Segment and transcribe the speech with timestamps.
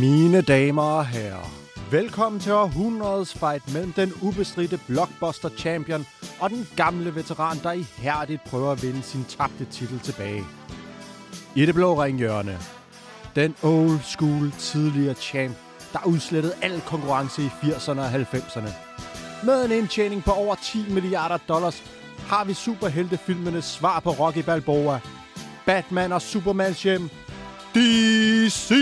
[0.00, 1.50] Mine damer og herrer,
[1.90, 6.06] velkommen til århundredets fight mellem den ubestridte blockbuster champion
[6.40, 10.44] og den gamle veteran, der ihærdigt prøver at vinde sin tabte titel tilbage.
[11.54, 12.58] I det blå ringhjørne,
[13.36, 15.56] den old school tidligere champ,
[15.92, 18.70] der udslettede al konkurrence i 80'erne og 90'erne.
[19.46, 21.84] Med en indtjening på over 10 milliarder dollars,
[22.18, 25.00] har vi superheltefilmenes svar på Rocky Balboa,
[25.66, 27.10] Batman og Supermans hjem,
[27.74, 28.72] DC!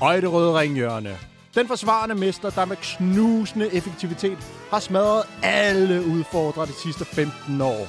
[0.00, 1.18] Og i det røde ringhjørne.
[1.54, 4.38] Den forsvarende mester, der med knusende effektivitet
[4.70, 7.88] har smadret alle udfordrere de sidste 15 år.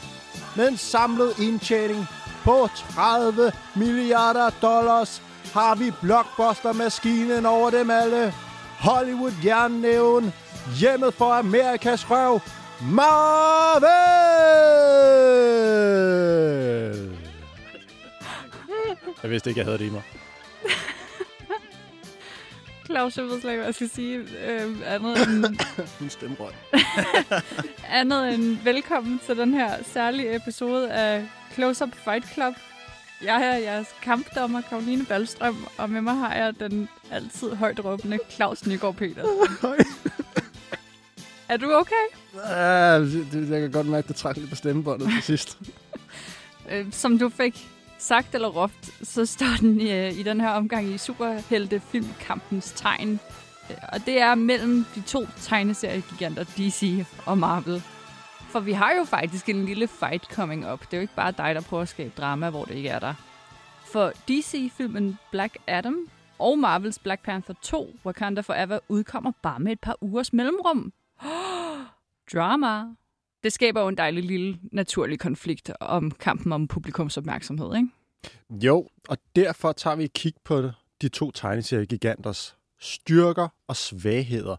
[0.56, 2.06] Med en samlet indtjening
[2.44, 5.22] på 30 milliarder dollars
[5.54, 8.34] har vi blockbuster-maskinen over dem alle.
[8.80, 10.34] Hollywood jernnæven,
[10.80, 12.40] hjemmet for Amerikas røv,
[12.82, 13.86] Marvel!
[19.24, 20.02] Jeg vidste ikke, jeg havde det i mig.
[22.86, 24.18] Claus, jeg ved slet ikke, hvad jeg skal sige.
[24.18, 25.58] Øh, andet, end,
[26.00, 26.52] Min stemme røg.
[27.90, 32.54] andet end velkommen til den her særlige episode af Close Up Fight Club.
[33.24, 38.20] Jeg er jeres kampdommer, Karoline Ballstrøm, og med mig har jeg den altid højt råbende
[38.32, 39.24] Claus Nygaard Peter.
[41.50, 42.06] Er du okay?
[42.36, 42.54] Ja,
[43.54, 45.58] jeg kan godt mærke, at det trak lidt på stemmebåndet til sidst.
[46.72, 47.68] Øh, som du fik
[48.06, 53.20] sagt eller råbt, så står den i, øh, i den her omgang i superheltefilmkampens tegn.
[53.70, 57.84] Øh, og det er mellem de to tegneseriegiganter DC og Marvel.
[58.50, 60.82] For vi har jo faktisk en lille fight coming up.
[60.82, 63.00] Det er jo ikke bare dig, der prøver at skabe drama, hvor det ikke er
[63.00, 63.14] der.
[63.86, 66.10] For DC-filmen Black Adam
[66.40, 70.94] og Marvels Black Panther 2, Wakanda Forever, udkommer bare med et par ugers mellemrum.
[72.34, 72.84] Drama.
[73.46, 77.90] Det skaber jo en dejlig lille naturlig konflikt om kampen om publikums opmærksomhed, ikke?
[78.66, 80.70] Jo, og derfor tager vi et kig på
[81.02, 84.56] de to tegneseriegiganters styrker og svagheder.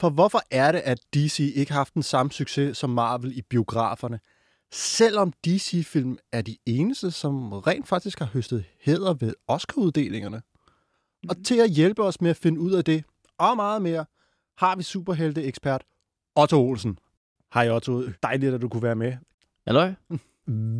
[0.00, 3.42] For hvorfor er det, at DC ikke har haft den samme succes som Marvel i
[3.42, 4.20] biograferne?
[4.72, 10.42] Selvom DC-film er de eneste, som rent faktisk har høstet hæder ved Oscar-uddelingerne.
[11.28, 13.04] Og til at hjælpe os med at finde ud af det,
[13.38, 14.04] og meget mere,
[14.58, 15.84] har vi superhelte-ekspert
[16.36, 16.98] Otto Olsen.
[17.54, 19.12] Hej Otto, dejligt, at du kunne være med.
[19.66, 19.92] Halløj?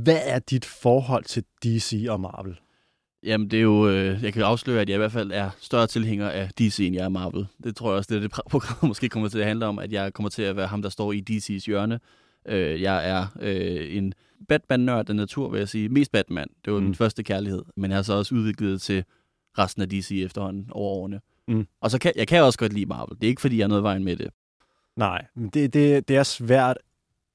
[0.02, 2.60] Hvad er dit forhold til DC og Marvel?
[3.22, 3.88] Jamen, det er jo...
[3.88, 6.94] Øh, jeg kan afsløre, at jeg i hvert fald er større tilhænger af DC, end
[6.94, 7.46] jeg er Marvel.
[7.64, 9.78] Det tror jeg også, det er det pr- program måske kommer til at handle om,
[9.78, 12.00] at jeg kommer til at være ham, der står i DC's hjørne.
[12.48, 14.14] Øh, jeg er øh, en
[14.48, 15.88] Batman-nørd af natur, vil jeg sige.
[15.88, 16.48] Mest Batman.
[16.64, 16.84] Det var mm.
[16.84, 17.62] Min første kærlighed.
[17.76, 19.04] Men jeg har så også udviklet til
[19.58, 21.20] resten af DC efterhånden over årene.
[21.48, 21.66] Mm.
[21.80, 23.16] Og så kan jeg kan også godt lide Marvel.
[23.16, 24.28] Det er ikke, fordi jeg er noget vejen med det.
[24.96, 26.78] Nej, men det, det, det er svært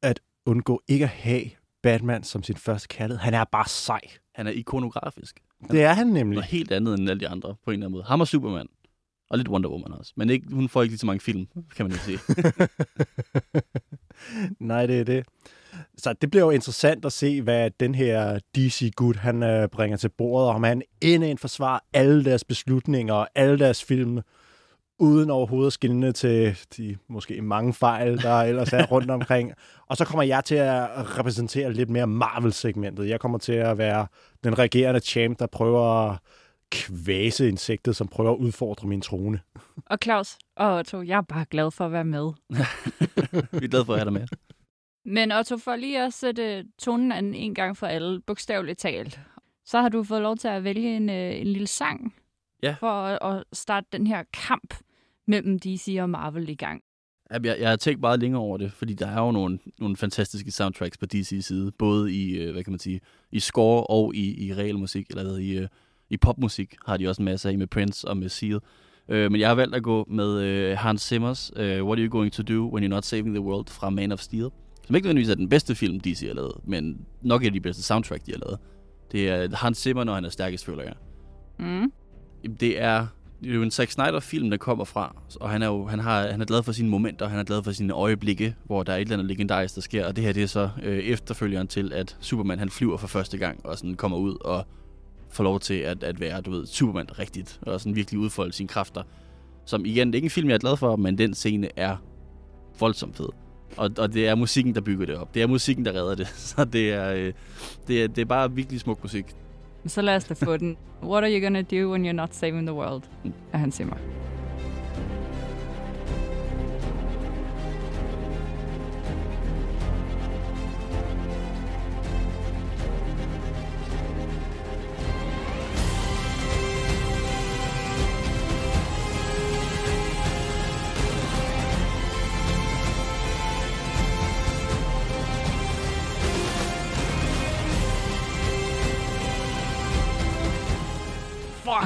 [0.01, 1.43] at undgå ikke at have
[1.83, 3.19] Batman som sin første kærlighed.
[3.19, 4.01] Han er bare sej.
[4.35, 5.41] Han er ikonografisk.
[5.71, 6.35] Det er han nemlig.
[6.35, 8.03] Noget helt andet end alle de andre, på en eller anden måde.
[8.03, 8.67] Ham og Superman.
[9.29, 10.13] Og lidt Wonder Woman også.
[10.15, 12.19] Men ikke, hun får ikke lige så mange film, kan man jo sige.
[14.59, 15.25] Nej, det er det.
[15.97, 20.09] Så det bliver jo interessant at se, hvad den her DC-gut, han øh, bringer til
[20.09, 24.19] bordet, om han end forsvarer alle deres beslutninger og alle deres film,
[24.99, 29.53] uden overhovedet at skille til de måske mange fejl, der ellers er rundt omkring.
[29.87, 33.09] Og så kommer jeg til at repræsentere lidt mere Marvel-segmentet.
[33.09, 34.07] Jeg kommer til at være
[34.43, 36.17] den regerende champ, der prøver at
[36.71, 39.39] kvæse insektet, som prøver at udfordre min trone.
[39.85, 42.31] Og Claus og Otto, jeg er bare glad for at være med.
[43.59, 44.27] Vi er glade for at have dig med.
[45.05, 49.19] Men Otto, for lige at sætte tonen an en gang for alle, bogstaveligt talt,
[49.65, 52.15] så har du fået lov til at vælge en, øh, en lille sang
[52.63, 52.75] Ja.
[52.79, 54.73] for at, at starte den her kamp
[55.27, 56.81] mellem DC og Marvel i gang.
[57.31, 60.51] Jeg, jeg har tænkt meget længere over det, fordi der er jo nogle, nogle fantastiske
[60.51, 63.01] soundtracks på DC's side, både i, øh, hvad kan man sige,
[63.31, 65.67] i score og i, i reel musik, eller hvad, i, øh,
[66.09, 68.59] i popmusik har de også masser af med Prince og med Seal.
[69.09, 72.11] Øh, men jeg har valgt at gå med øh, Hans Zimmers øh, What Are You
[72.11, 74.49] Going To Do When You're Not Saving The World fra Man of Steel,
[74.85, 77.83] som ikke nødvendigvis er den bedste film, DC har lavet, men nok er de bedste
[77.83, 78.59] soundtrack, de har lavet.
[79.11, 80.93] Det er Hans Zimmer, når han er stærkest, føler jeg.
[81.59, 81.91] Mm.
[82.59, 83.07] Det er,
[83.41, 86.27] det er jo en Zack Snyder-film, der kommer fra, og han er jo han har,
[86.27, 88.97] han er glad for sine momenter, han er glad for sine øjeblikke, hvor der er
[88.97, 91.93] et eller andet legendarisk, der sker, og det her det er så øh, efterfølgeren til,
[91.93, 94.65] at Superman han flyver for første gang, og sådan kommer ud og
[95.29, 98.67] får lov til at, at være, du ved, Superman rigtigt, og sådan virkelig udfolde sine
[98.67, 99.03] kræfter.
[99.65, 101.97] Som igen, det er ikke en film, jeg er glad for, men den scene er
[102.79, 103.29] voldsomt fed.
[103.77, 105.33] Og, og det er musikken, der bygger det op.
[105.33, 106.27] Det er musikken, der redder det.
[106.55, 107.33] Så det er, øh,
[107.87, 109.25] det er, det er bare virkelig smuk musik.
[109.87, 110.77] Så lad os da få den.
[111.01, 113.03] What are you gonna do when you're not saving the world?
[113.53, 113.97] Af Hans Zimmer.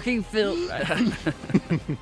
[0.02, 0.56] Fucking fed.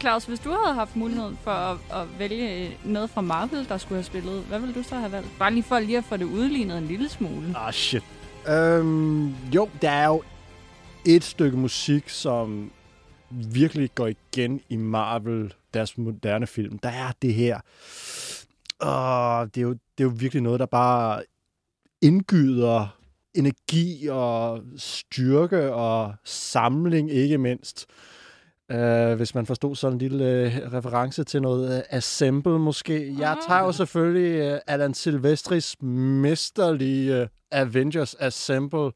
[0.00, 3.96] Claus, hvis du havde haft muligheden for at, at vælge noget fra Marvel, der skulle
[3.96, 5.28] have spillet, hvad ville du så have valgt?
[5.38, 7.54] Bare lige for lige at få det udlignet en lille smule.
[7.56, 8.02] Ah, shit.
[8.48, 10.22] Øhm, jo, der er jo
[11.04, 12.70] et stykke musik, som
[13.30, 16.78] virkelig går igen i Marvel, deres moderne film.
[16.78, 17.60] Der er det her.
[18.78, 21.22] Og det er jo, det er jo virkelig noget, der bare
[22.02, 22.95] indgyder
[23.36, 27.86] energi og styrke og samling, ikke mindst.
[28.74, 33.14] Uh, hvis man forstod sådan en lille uh, reference til noget uh, Assemble måske.
[33.18, 38.90] Jeg tager jo selvfølgelig uh, Alan Silvestris mesterlige uh, Avengers Assemble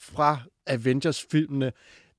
[0.00, 1.72] fra Avengers-filmene.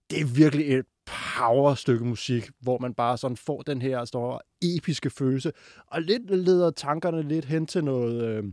[0.09, 5.09] Det er virkelig et powerstykke musik, hvor man bare sådan får den her store episke
[5.09, 5.51] følelse,
[5.87, 8.45] og lidt leder tankerne lidt hen til noget uh,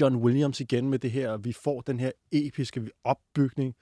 [0.00, 1.36] John Williams igen med det her.
[1.36, 3.74] Vi får den her episke opbygning,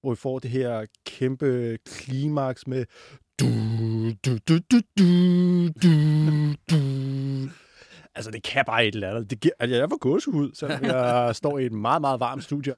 [0.00, 2.84] hvor vi får det her kæmpe klimaks med
[3.40, 3.46] du,
[4.24, 5.92] du, du, du, du, du,
[6.70, 6.78] du.
[8.14, 9.30] Altså, det kan bare et eller andet.
[9.30, 12.74] Det giver, altså, jeg får gåsehud, selvom jeg står i et meget, meget varmt studie.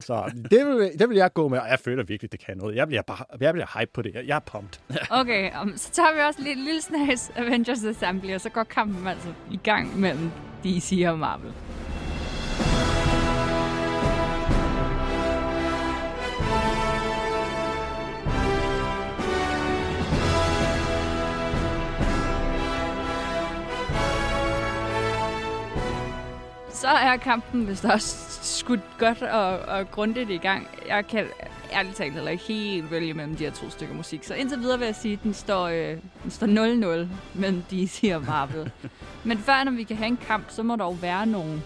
[0.00, 2.76] Så det vil, det vil jeg gå med, og jeg føler virkelig, det kan noget.
[2.76, 4.14] Jeg bliver, bare, jeg bliver hype på det.
[4.14, 4.80] Jeg, jeg er pumped.
[5.20, 9.06] Okay, um, så tager vi også lidt lille snas Avengers Assembly, og så går kampen
[9.06, 10.30] altså i gang mellem
[10.64, 11.52] DC og Marvel.
[26.82, 30.68] Så er kampen vist også skudt godt og, og grundigt i gang.
[30.88, 31.26] Jeg kan
[31.72, 34.24] ærligt talt heller ikke helt vælge mellem de her to stykker musik.
[34.24, 38.12] Så indtil videre vil jeg sige, at den står, øh, den står 0-0 mellem DC
[38.14, 38.70] og Marvel.
[39.24, 41.62] Men før når vi kan have en kamp, så må der jo være nogle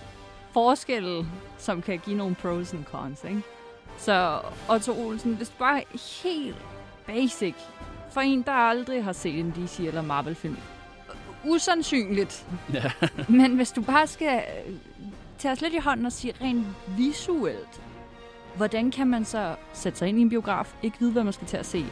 [0.57, 1.27] forskelle,
[1.59, 3.25] som kan give nogle pros and cons.
[3.25, 3.43] Ikke?
[3.99, 5.83] Så Otto Olsen, hvis du bare
[6.25, 6.57] helt
[7.07, 7.55] basic,
[8.11, 10.57] for en, der aldrig har set en DC eller Marvel-film,
[11.45, 12.47] usandsynligt.
[12.73, 12.91] Ja.
[13.39, 14.43] Men hvis du bare skal
[15.39, 16.67] tage os lidt i hånden og sige rent
[16.97, 17.83] visuelt,
[18.57, 21.47] hvordan kan man så sætte sig ind i en biograf, ikke vide, hvad man skal
[21.47, 21.85] til at se?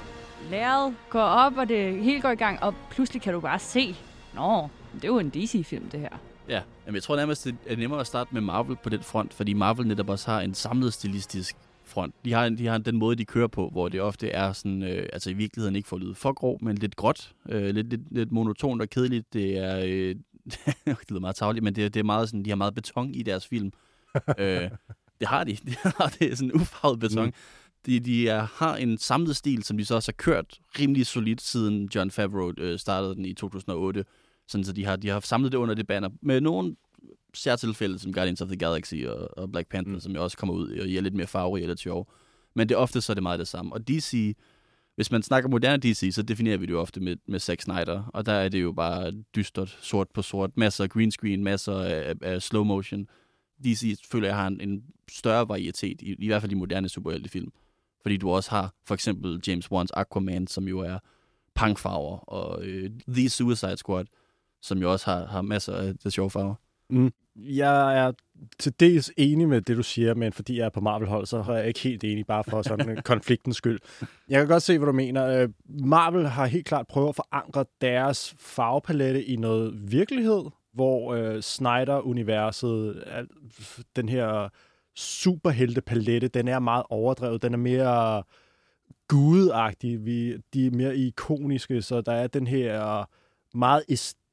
[0.51, 3.97] Læret går op, og det hele går i gang, og pludselig kan du bare se,
[4.35, 6.19] nå, det er jo en DC-film, det her.
[6.49, 9.35] Ja, Jamen, jeg tror nærmest, det er nemmere at starte med Marvel på den front,
[9.35, 12.15] fordi Marvel netop også har en samlet stilistisk front.
[12.25, 15.09] De har, de har den måde, de kører på, hvor det ofte er sådan, øh,
[15.13, 18.01] altså i virkeligheden ikke for at lyde for grov, men lidt gråt, øh, lidt, lidt,
[18.11, 19.33] lidt monotont og kedeligt.
[19.33, 20.15] Det er, øh,
[20.87, 23.23] det lyder meget tavligt, men det, det er meget sådan, de har meget beton i
[23.23, 23.73] deres film.
[24.39, 24.71] øh,
[25.21, 25.57] det har de.
[25.67, 27.27] De har det er sådan ufarvet beton.
[27.27, 27.33] Mm.
[27.87, 31.41] De, de er, har en samlet stil, som de så også har kørt rimelig solidt,
[31.41, 34.05] siden John Favreau øh, startede den i 2008.
[34.49, 36.09] Sådan, så de har, de har samlet det under det banner.
[36.23, 36.77] Med nogle
[37.35, 40.01] særtilfælde, som Guardians of the Galaxy og, og Black Panther, mm.
[40.01, 42.13] som jo også kommer ud og giver lidt mere farve i eller sjov.
[42.55, 43.73] Men det er ofte så er det meget det samme.
[43.73, 44.37] Og DC,
[44.95, 48.11] hvis man snakker moderne DC, så definerer vi det jo ofte med, med Zack Snyder,
[48.15, 51.79] og der er det jo bare dystert, sort på sort, masser af green screen, masser
[51.79, 53.09] af, af slow motion.
[53.65, 57.53] DC føler jeg har en, en større varietet, i, i hvert fald i moderne superheltefilm.
[58.03, 60.99] Fordi du også har for eksempel James Wan's Aquaman, som jo er
[61.55, 64.05] punkfarver, og øh, The Suicide Squad,
[64.65, 66.55] som jo også har, har masser af det sjove farver.
[66.91, 67.13] Mm.
[67.37, 68.13] Jeg er
[68.59, 71.57] til dels enig med det, du siger, men fordi jeg er på Marvel-hold, så er
[71.57, 73.79] jeg ikke helt enig, bare for sådan konfliktens skyld.
[74.29, 75.27] Jeg kan godt se, hvad du mener.
[75.27, 80.43] Øh, Marvel har helt klart prøvet at forankre deres farvepalette i noget virkelighed,
[80.73, 83.05] hvor øh, Snyder-universet,
[83.97, 84.49] den her
[84.97, 87.43] superhelte-palette, den er meget overdrevet.
[87.43, 88.23] Den er mere
[89.09, 90.05] gudagtig.
[90.05, 93.05] Vi, de er mere ikoniske, så der er den her
[93.57, 94.24] meget æstetisk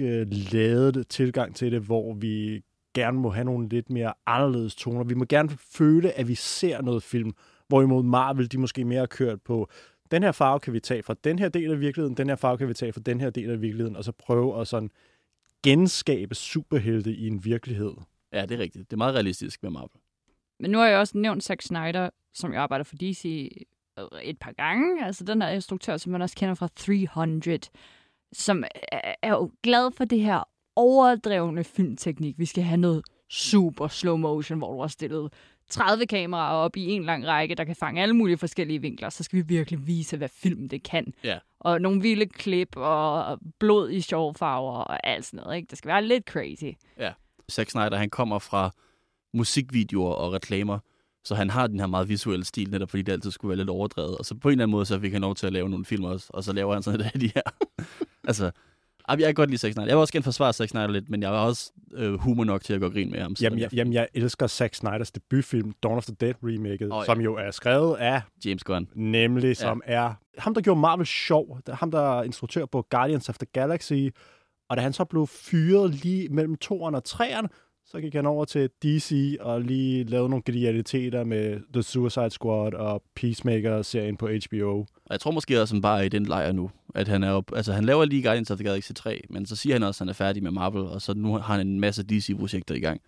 [0.00, 2.62] øh, lavet tilgang til det, hvor vi
[2.94, 5.04] gerne må have nogle lidt mere anderledes toner.
[5.04, 7.32] Vi må gerne føle, at vi ser noget film,
[7.68, 9.68] hvorimod Marvel, de måske mere har kørt på,
[10.10, 12.58] den her farve kan vi tage fra den her del af virkeligheden, den her farve
[12.58, 14.90] kan vi tage fra den her del af virkeligheden, og så prøve at sådan
[15.62, 17.92] genskabe superhelte i en virkelighed.
[18.32, 18.90] Ja, det er rigtigt.
[18.90, 20.00] Det er meget realistisk med Marvel.
[20.60, 23.50] Men nu har jeg også nævnt Zack Snyder, som jeg arbejder for DC
[24.22, 25.04] et par gange.
[25.04, 27.58] Altså den her instruktør, som man også kender fra 300,
[28.34, 28.64] som
[29.22, 32.38] er jo glad for det her overdrevne filmteknik.
[32.38, 35.32] Vi skal have noget super slow motion, hvor du har stillet
[35.70, 39.22] 30 kameraer op i en lang række, der kan fange alle mulige forskellige vinkler, så
[39.22, 41.14] skal vi virkelig vise, hvad film det kan.
[41.24, 41.38] Ja.
[41.60, 45.56] Og nogle vilde klip og blod i sjove farver og alt sådan noget.
[45.56, 45.70] Ikke?
[45.70, 46.78] Det skal være lidt crazy.
[46.98, 47.12] Ja.
[47.52, 48.70] Zack Snyder, han kommer fra
[49.34, 50.78] musikvideoer og reklamer,
[51.24, 53.70] så han har den her meget visuelle stil, netop fordi det altid skulle være lidt
[53.70, 54.18] overdrevet.
[54.18, 55.84] Og så på en eller anden måde, så fik han lov til at lave nogle
[55.84, 57.42] film også, og så laver han sådan et af de her.
[58.26, 58.50] Altså,
[59.08, 59.86] Jeg kan godt lide Zack Snyder.
[59.86, 62.64] Jeg vil også gerne forsvare Zack Snyder lidt, men jeg har også øh, humor nok
[62.64, 63.34] til at gå og grine med ham.
[63.40, 67.04] Jamen, jeg, jamen, jeg elsker Zack Snyders debutfilm, Dawn of the Dead remaket, oh, ja.
[67.04, 68.88] som jo er skrevet af, James Gunn.
[68.94, 71.58] nemlig, som er ham, der gjorde Marvel sjov.
[71.68, 73.92] Ham, der er instruktør på Guardians of the Galaxy.
[74.68, 77.48] Og da han så blev fyret lige mellem toeren og treeren,
[77.86, 82.74] så gik han over til DC og lige lavede nogle genialiteter med The Suicide Squad
[82.74, 84.78] og Peacemaker-serien på HBO.
[84.78, 86.70] Og jeg tror måske også, at han bare er i den lejr nu.
[86.94, 89.56] At han, er op, altså, han laver lige Guardians of the Galaxy 3, men så
[89.56, 91.80] siger han også, at han er færdig med Marvel, og så nu har han en
[91.80, 93.00] masse DC-projekter i gang.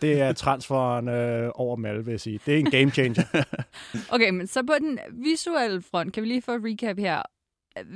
[0.00, 2.40] Det er transferen øh, over Mal, vil jeg sige.
[2.46, 3.22] Det er en game changer.
[4.14, 7.22] Okay, men så på den visuelle front, kan vi lige få et recap her.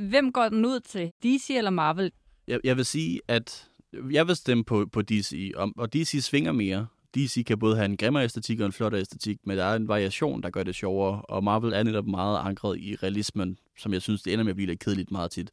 [0.09, 1.11] Hvem går den ud til?
[1.23, 2.13] DC eller Marvel?
[2.49, 3.69] Jeg, jeg vil sige, at
[4.11, 6.87] jeg vil stemme på, på DC, og, og DC svinger mere.
[7.15, 9.89] DC kan både have en grimmere æstetik og en flottere æstetik, men der er en
[9.89, 14.03] variation, der gør det sjovere, og Marvel er netop meget ankret i realismen, som jeg
[14.03, 15.51] synes, det ender med at blive lidt kedeligt meget tit.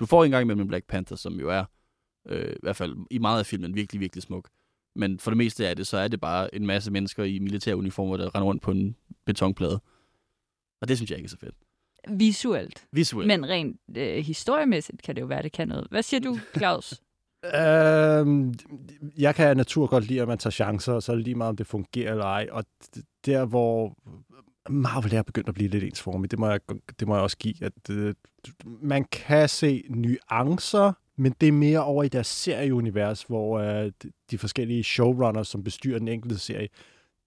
[0.00, 1.64] Du får en gang imellem en Black Panther, som jo er,
[2.28, 4.48] øh, i hvert fald i meget af filmen, virkelig, virkelig smuk.
[4.96, 8.16] Men for det meste af det, så er det bare en masse mennesker i militæruniformer,
[8.16, 9.80] der render rundt på en betonplade.
[10.80, 11.54] Og det synes jeg ikke er så fedt.
[12.08, 12.86] Visuelt.
[12.92, 13.26] Visuelt.
[13.26, 15.86] Men rent øh, historiemæssigt kan det jo være, det kan noget.
[15.90, 16.94] Hvad siger du, Claus?
[17.44, 18.54] Øhm,
[19.18, 21.34] jeg kan af natur godt lide, at man tager chancer, og så er det lige
[21.34, 22.48] meget, om det fungerer eller ej.
[22.50, 22.64] Og
[23.26, 23.96] der, hvor
[24.70, 26.60] Marvel er begyndt at blive lidt ensformig, det må jeg,
[27.00, 27.54] det må jeg også give.
[27.60, 28.14] At, øh,
[28.64, 33.92] man kan se nuancer, men det er mere over i deres serieunivers, hvor øh,
[34.30, 36.68] de forskellige showrunners, som bestyrer den enkelte serie,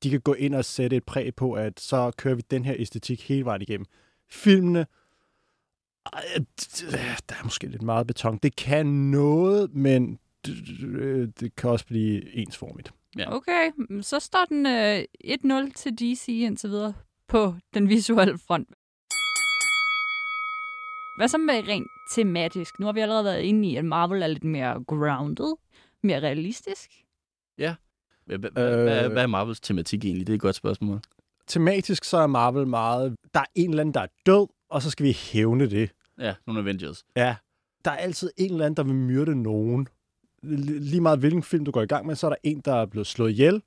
[0.03, 2.75] de kan gå ind og sætte et præg på, at så kører vi den her
[2.77, 3.85] æstetik hele vejen igennem.
[4.29, 4.85] Filmene,
[7.29, 8.39] der er måske lidt meget beton.
[8.43, 12.93] Det kan noget, men det, det kan også blive ensformigt.
[13.17, 13.35] Ja.
[13.35, 15.03] Okay, så står den øh,
[15.67, 16.93] 1-0 til DC indtil videre
[17.27, 18.67] på den visuelle front.
[21.17, 22.79] Hvad så med rent tematisk?
[22.79, 25.55] Nu har vi allerede været inde i, at Marvel er lidt mere grounded,
[26.03, 26.91] mere realistisk.
[28.25, 29.11] Hvad, Øh.
[29.11, 30.27] hvad er Marvels tematik egentlig?
[30.27, 30.99] Det er et godt spørgsmål.
[31.47, 34.89] Tematisk så er Marvel meget, der er en eller anden, der er død, og så
[34.89, 35.89] skal vi hævne det.
[36.19, 37.03] Ja, nogle Avengers.
[37.15, 37.35] Ja,
[37.85, 39.87] der er altid en eller anden, der vil myrde nogen.
[40.43, 42.85] Lige meget hvilken film du går i gang med, så er der en, der er
[42.85, 43.61] blevet slået ihjel,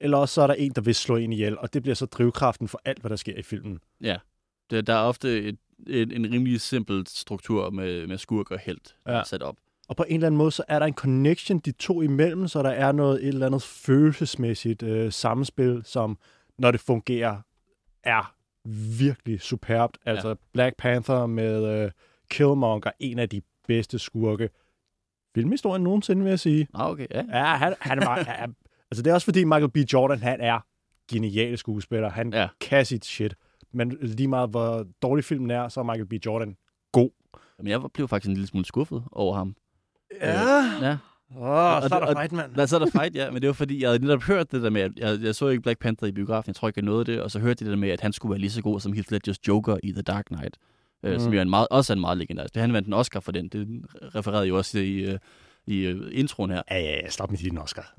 [0.00, 2.06] eller også så er der en, der vil slå en ihjel, og det bliver så
[2.06, 3.78] drivkraften for alt, hvad der sker i filmen.
[4.70, 8.78] Det, der er ofte et, et, en rimelig simpel struktur med, med skurk og held
[9.06, 9.16] Ja.
[9.16, 9.24] ja.
[9.24, 9.56] sat op.
[9.88, 12.62] Og på en eller anden måde, så er der en connection de to imellem, så
[12.62, 16.18] der er noget et eller andet følelsesmæssigt øh, samspil, som
[16.58, 17.40] når det fungerer,
[18.02, 18.35] er
[18.98, 19.98] virkelig superbt.
[20.06, 21.90] Altså Black Panther med øh,
[22.30, 24.48] Killmonger, en af de bedste skurke.
[25.34, 26.68] Filmhistorien nogensinde, vil jeg sige.
[26.74, 27.24] Ah, okay, ja.
[27.32, 28.26] Ja, han, han er meget...
[28.26, 28.46] ja,
[28.90, 29.76] altså, det er også fordi Michael B.
[29.76, 30.60] Jordan, han er
[31.10, 32.10] genial skuespiller.
[32.10, 32.48] Han Ja.
[32.60, 33.34] kan sit shit.
[33.72, 36.12] Men lige meget, hvor dårlig filmen er, så er Michael B.
[36.26, 36.56] Jordan
[37.58, 39.56] Men jeg blev faktisk en lille smule skuffet over ham.
[40.20, 40.60] Ja.
[40.82, 40.96] Ja.
[41.30, 42.52] Åh, oh, så er det- der fight, mand.
[42.54, 43.30] Hvad så er der fight, ja.
[43.30, 45.48] Men det var fordi, jeg havde netop hørt det der med, at jeg, jeg så
[45.48, 46.48] ikke Black Panther i biografen.
[46.48, 47.20] Jeg tror ikke, jeg nåede det.
[47.22, 48.92] Og så hørte jeg det der med, at han skulle være lige så god som
[48.92, 50.56] Heath Ledgers Joker i The Dark Knight.
[51.02, 51.08] Mm.
[51.08, 51.32] Øh, som Mm.
[51.34, 52.54] jo er en meget, også er en meget legendarisk.
[52.54, 53.48] Det han vandt en Oscar for den.
[53.48, 55.18] Det refererede jo også i, øh,
[55.66, 56.62] i øh, introen her.
[56.70, 57.94] Ja, ja, ja, stop med din Oscar.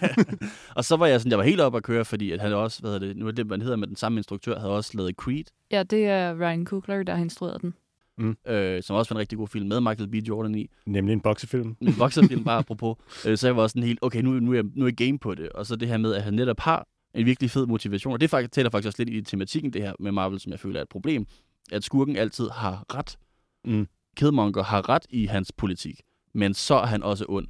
[0.76, 2.80] Og så var jeg sådan, jeg var helt oppe at køre, fordi at han også,
[2.80, 5.14] hvad hedder det, nu er det, man hedder med den samme instruktør, havde også lavet
[5.16, 7.74] Creed, Ja, det er Ryan Coogler, der har instrueret den.
[8.46, 10.14] Øh, som også var en rigtig god film med Michael B.
[10.14, 10.66] Jordan i.
[10.86, 11.76] Nemlig en boksefilm.
[11.80, 12.96] En vokserfilm bare apropos.
[13.26, 15.06] Øh, så jeg var også sådan helt, okay, nu, nu, er jeg, nu er jeg
[15.06, 15.48] game på det.
[15.48, 18.12] Og så det her med, at han netop har en virkelig fed motivation.
[18.12, 20.60] Og det faktisk, tæller faktisk også lidt i tematikken, det her med Marvel, som jeg
[20.60, 21.26] føler er et problem.
[21.72, 23.16] At skurken altid har ret.
[23.64, 23.86] Mm.
[24.16, 26.00] Killmonger har ret i hans politik,
[26.34, 27.46] men så er han også ond.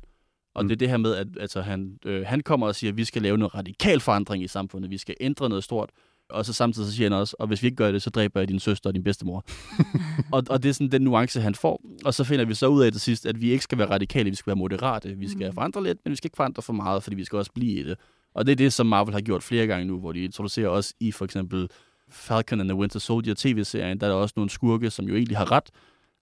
[0.55, 0.65] Og Mm.
[0.65, 0.69] mm.
[0.69, 3.05] det er det her med, at altså, han, øh, han kommer og siger, at vi
[3.05, 4.91] skal lave noget radikal forandring i samfundet.
[4.91, 5.91] Vi skal ændre noget stort.
[6.33, 8.41] Og så samtidig så siger han også, og hvis vi ikke gør det, så dræber
[8.41, 9.45] jeg din søster og din bedstemor.
[10.33, 11.83] og, og det er sådan den nuance, han får.
[12.05, 14.31] Og så finder vi så ud af til sidst, at vi ikke skal være radikale,
[14.31, 15.15] vi skal være moderate.
[15.17, 15.55] Vi skal Mm.
[15.55, 17.83] forandre lidt, men vi skal ikke forandre for meget, fordi vi skal også blive i
[17.83, 17.97] det.
[18.35, 20.95] Og det er det, som Marvel har gjort flere gange nu, hvor de introducerer også
[21.01, 21.69] i for eksempel
[22.11, 25.37] Falcon and the Winter Soldier tv-serien, der er der også nogle skurke, som jo egentlig
[25.37, 25.71] har ret,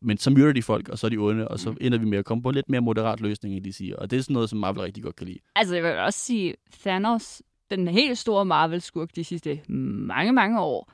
[0.03, 2.19] men så myrder de folk, og så er de onde, og så ender vi med
[2.19, 3.97] at komme på en lidt mere moderat løsning, end de siger.
[3.97, 5.39] Og det er sådan noget, som Marvel rigtig godt kan lide.
[5.57, 10.93] Altså, jeg vil også sige, Thanos, den helt store Marvel-skurk de sidste mange, mange år,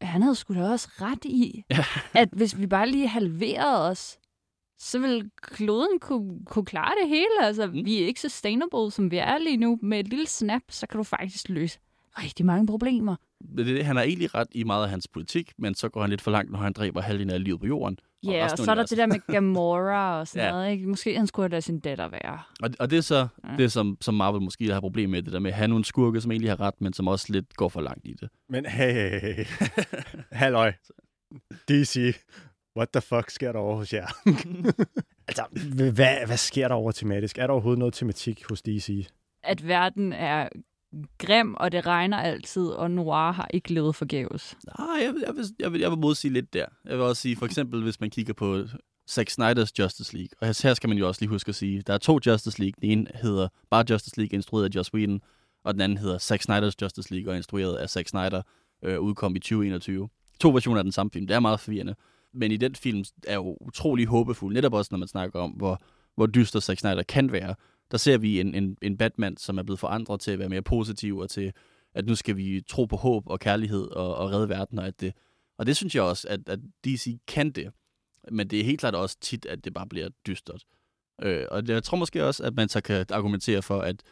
[0.00, 1.84] han havde sgu da også ret i, Ja.
[2.14, 4.18] at hvis vi bare lige halverede os,
[4.78, 7.42] så vil kloden kunne, kunne klare det hele.
[7.42, 7.72] Altså, Mm.
[7.84, 9.78] vi er ikke sustainable, som vi er lige nu.
[9.82, 11.78] Med et lille snap, så kan du faktisk løse
[12.18, 13.16] rigtig mange problemer.
[13.56, 16.00] Det, er det, han har egentlig ret i meget af hans politik, men så går
[16.00, 17.98] han lidt for langt, når han dræber halvdelen af livet på jorden.
[18.32, 20.50] Ja, og, af så er der det der med Gamora og sådan Ja.
[20.52, 20.70] noget.
[20.70, 20.88] Ikke?
[20.88, 22.38] Måske han skulle have ladet sin datter være.
[22.62, 23.56] Og, og det er så ja.
[23.58, 26.20] det, som, som Marvel måske har problem med, det der med at have nogle skurke,
[26.20, 28.28] som egentlig har ret, men som også lidt går for langt i det.
[28.48, 29.44] Men hey, hey, hey.
[30.42, 30.72] Halløj.
[31.68, 32.14] DC.
[32.76, 34.06] What the fuck sker der over hos jer?
[35.28, 35.44] Altså,
[35.92, 37.38] hvad, hvad sker der over tematisk?
[37.38, 39.06] Er der overhovedet noget tematik hos DC?
[39.42, 40.48] At verden er
[41.18, 44.56] grim, og det regner altid, og Noir har ikke levet forgæves.
[44.78, 46.66] Nej, jeg, jeg, vil, jeg, vil, jeg vil modsige lidt der.
[46.84, 48.58] Jeg vil også sige, for eksempel, hvis man kigger på
[49.10, 51.94] Zack Snyder's Justice League, og her skal man jo også lige huske at sige, der
[51.94, 52.74] er to Justice League.
[52.80, 55.20] Den ene hedder bare Justice League, instrueret af Joss Whedon,
[55.64, 58.42] og den anden hedder Zack Snyder's Justice League, og instrueret af Zack Snyder,
[58.82, 60.08] øh, udkom i 2021.
[60.40, 61.26] To versioner af den samme film.
[61.26, 61.94] Det er meget forvirrende.
[62.34, 65.82] Men i den film er jo utrolig håbefuld, netop også når man snakker om, hvor,
[66.14, 67.54] hvor dyster Zack Snyder kan være.
[67.90, 70.62] Der ser vi en, en, en Batman, som er blevet forandret til at være mere
[70.62, 71.52] positiv, og til,
[71.94, 75.00] at nu skal vi tro på håb og kærlighed og, og redde verden, og at
[75.00, 75.12] det,
[75.58, 77.70] og det synes jeg også, at, at DC kan det.
[78.30, 80.64] Men det er helt klart også tit, at det bare bliver dystert.
[81.22, 84.02] Øh, og jeg tror måske også, at man så kan argumentere for, at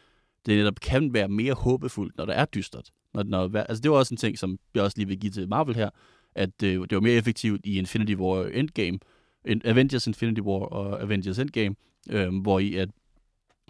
[0.45, 2.89] det netop kan være mere håbefuldt, når det er dystert.
[3.13, 5.49] Når, når, altså det var også en ting, som jeg også lige vil give til
[5.49, 5.89] Marvel her,
[6.35, 8.99] at øh, det var mere effektivt i Infinity War Endgame,
[9.45, 11.75] Avengers Infinity War og Avengers Endgame,
[12.09, 12.89] øh, hvor i at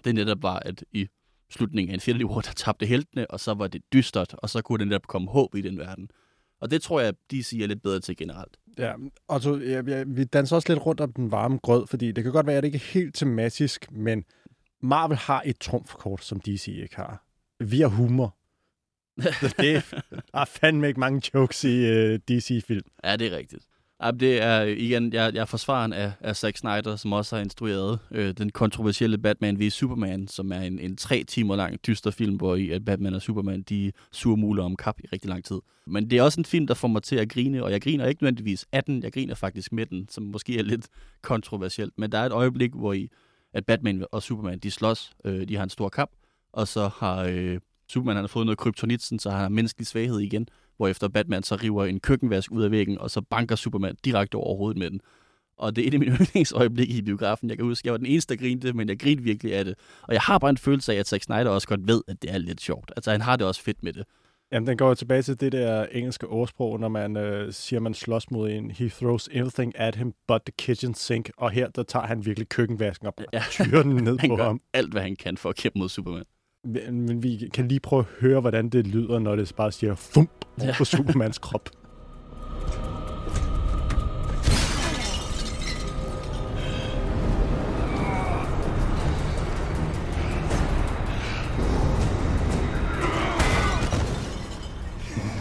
[0.06, 1.08] det netop var, at i
[1.50, 4.80] slutningen af Infinity War, der tabte heltene, og så var det dystert, og så kunne
[4.80, 6.10] det netop komme håb i den verden.
[6.62, 8.58] Og det tror jeg, de siger lidt bedre til generelt.
[8.78, 8.94] Ja,
[9.28, 12.24] og så, ja, ja, vi danser også lidt rundt om den varme grød, fordi det
[12.24, 14.24] kan godt være, at det ikke er helt tematisk, men
[14.82, 17.24] Marvel har et trumfkort, som DC ikke har.
[17.60, 18.38] Vi har humor.
[19.58, 19.84] det
[20.34, 22.86] er fandme ikke mange jokes i uh, øh, DC-film.
[23.04, 23.66] Ja, det er rigtigt.
[24.04, 27.44] Ja, det er igen, jeg, jeg er forsvaren af, af Zack Snyder, som også har
[27.44, 32.12] instrueret øh, den kontroversielle Batman v Superman, som er en, en tre timer lang dyster
[32.12, 35.60] film, hvor i at Batman og Superman de surmuler om kap i rigtig lang tid.
[35.88, 38.06] Men det er også en film, der får mig til at grine, og jeg griner
[38.06, 40.88] ikke nødvendigvis af den, jeg griner faktisk med den, som måske er lidt
[41.22, 41.94] kontroversielt.
[41.98, 43.10] Men der er et øjeblik, hvor i
[43.54, 46.12] at Batman og Superman de slås, øh, de har en stor kamp,
[46.54, 50.20] og så har øh, Superman han har fået noget kryptonit, så han har menneskelig svaghed
[50.20, 50.48] igen,
[50.88, 54.58] efter Batman så river en køkkenvask ud af væggen, og så banker Superman direkte over
[54.58, 55.02] hovedet med den.
[55.58, 57.50] Og det er et af mine yndlingsøjeblikke i biografen.
[57.50, 59.76] Jeg kan huske, jeg var den eneste, der grinte, men jeg grinte virkelig af det.
[60.02, 62.32] Og jeg har bare en følelse af, at Zack Snyder også godt ved, at det
[62.32, 62.92] er lidt sjovt.
[62.96, 64.06] Altså, han har det også fedt med det.
[64.52, 68.32] Jamen, den går tilbage til det der engelske ordsprog, når man øh, siger, man slås
[68.32, 68.72] mod en.
[68.72, 71.30] He throws everything at him but the kitchen sink.
[71.38, 73.44] Og her, der tager han virkelig køkkenvasken op og ja.
[73.50, 74.62] tyrer den ned på ham.
[74.74, 76.24] alt, hvad han kan for at kæmpe mod Superman.
[76.92, 80.43] Men vi kan lige prøve at høre, hvordan det lyder, når det bare siger fump
[80.62, 81.70] over på Supermans krop.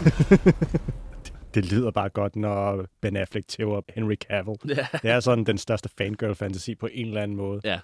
[1.55, 4.57] det lyder bare godt, når Ben Affleck tæver Henry Cavill.
[4.67, 4.87] Ja.
[5.01, 7.61] Det er sådan den største fangirl-fantasi på en eller anden måde.
[7.63, 7.79] Ja.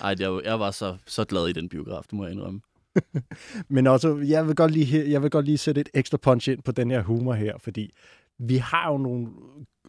[0.00, 2.60] Ej, jeg, jeg var så, så glad i den biograf, det må jeg indrømme.
[3.68, 6.62] Men også, jeg vil, godt lige, jeg vil godt lige sætte et ekstra punch ind
[6.62, 7.92] på den her humor her, fordi
[8.38, 9.28] vi har jo nogle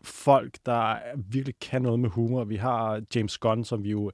[0.04, 2.44] folk, der virkelig kan noget med humor.
[2.44, 4.12] Vi har James Gunn, som vi jo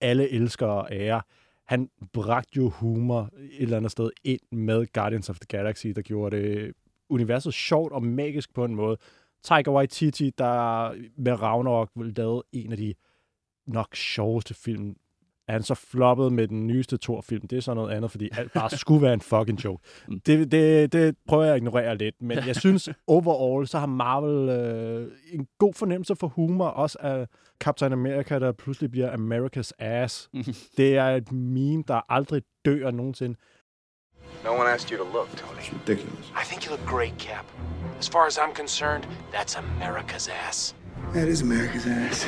[0.00, 1.20] alle elsker og ærer.
[1.64, 6.02] Han bragte jo humor et eller andet sted ind med Guardians of the Galaxy, der
[6.02, 6.72] gjorde det
[7.08, 8.96] universet sjovt og magisk på en måde.
[9.42, 12.94] Taika Waititi, der med Ragnarok lavede en af de
[13.66, 14.96] nok sjoveste film.
[15.48, 17.48] Er han så floppet med den nyeste Thor-film?
[17.48, 19.82] Det er så noget andet, fordi alt bare skulle være en fucking joke.
[20.08, 20.20] Mm.
[20.20, 24.48] Det, det, det prøver jeg at ignorere lidt, men jeg synes overall, så har Marvel
[24.48, 27.26] øh, en god fornemmelse for humor, også af
[27.60, 30.30] Captain America, der pludselig bliver America's ass.
[30.78, 33.36] det er et meme, der aldrig dør nogensinde.
[34.44, 35.58] No one asked you to look, Tony.
[35.58, 36.30] It's ridiculous.
[36.30, 37.46] I think you look great, Cap.
[37.98, 40.74] As far as I'm concerned, that's America's ass.
[41.14, 42.26] That is America's ass.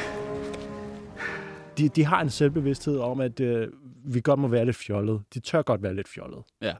[1.78, 3.68] De, de har en selvbevidsthed om, at øh,
[4.04, 5.22] vi godt må være lidt fjollet.
[5.34, 6.42] De tør godt være lidt fjollet.
[6.62, 6.74] Ja.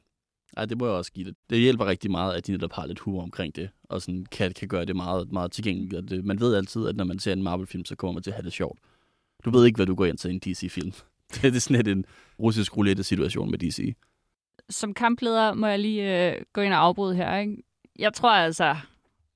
[0.57, 1.35] Ej, det må jeg også give det.
[1.49, 4.53] Det hjælper rigtig meget, at de netop har lidt humor omkring det, og sådan kan,
[4.53, 6.09] kan gøre det meget, meget tilgængeligt.
[6.09, 8.35] Det, man ved altid, at når man ser en Marvel-film, så kommer man til at
[8.35, 8.79] have det sjovt.
[9.45, 10.91] Du ved ikke, hvad du går ind til en DC-film.
[11.33, 12.05] Det, det er sådan lidt en
[12.39, 13.95] russisk roulette-situation med DC
[14.69, 17.37] som kampleder må jeg lige øh, gå ind og afbryde her.
[17.37, 17.63] Ikke?
[17.99, 18.75] Jeg tror altså,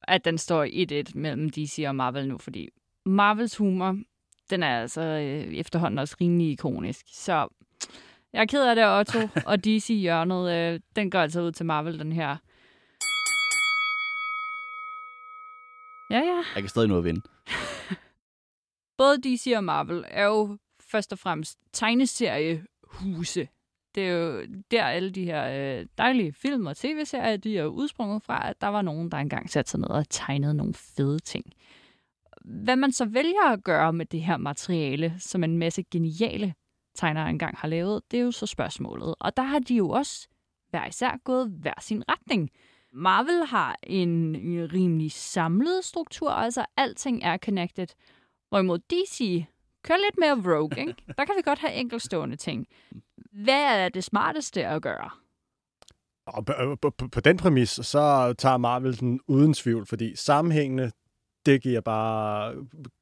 [0.03, 0.65] at den står
[1.09, 2.69] 1-1 mellem DC og Marvel nu, fordi
[3.05, 3.99] Marvels humor,
[4.51, 7.05] den er altså øh, efterhånden også rimelig ikonisk.
[7.11, 7.47] Så
[8.33, 9.19] jeg er ked af det, Otto,
[9.51, 12.37] og DC-hjørnet, øh, den går altså ud til Marvel, den her.
[16.09, 16.43] Ja, ja.
[16.55, 17.21] Jeg kan stadig nå at vinde.
[18.97, 23.47] Både DC og Marvel er jo først og fremmest tegneseriehuse
[23.95, 28.23] det er jo der alle de her øh, dejlige film og tv-serier, de er udsprunget
[28.23, 31.45] fra, at der var nogen, der engang satte sig ned og tegnede nogle fede ting.
[32.45, 36.53] Hvad man så vælger at gøre med det her materiale, som en masse geniale
[36.95, 39.15] tegnere engang har lavet, det er jo så spørgsmålet.
[39.19, 40.27] Og der har de jo også
[40.69, 42.49] hver især gået hver sin retning.
[42.93, 44.35] Marvel har en
[44.73, 47.87] rimelig samlet struktur, altså alting er connected.
[48.49, 49.45] Hvorimod DC
[49.83, 50.95] kør lidt mere rogue, ikke?
[51.17, 52.67] Der kan vi godt have enkeltstående ting.
[53.31, 55.09] Hvad er det smarteste at gøre?
[56.25, 60.91] Og på, på, på den præmis, så tager Marvel den uden tvivl, fordi sammenhængende,
[61.45, 62.55] det giver bare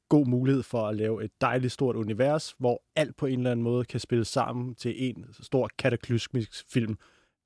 [0.08, 3.64] god mulighed for at lave et dejligt stort univers, hvor alt på en eller anden
[3.64, 6.98] måde kan spille sammen til en stor kataklysmisk film.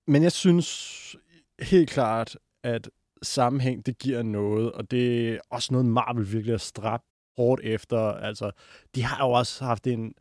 [0.07, 1.16] Men jeg synes
[1.61, 2.90] helt klart, at
[3.22, 7.04] sammenhæng, det giver noget, og det er også noget, Marvel virkelig har stræbt
[7.37, 7.98] hårdt efter.
[7.98, 8.50] Altså,
[8.94, 10.14] de har jo også haft en,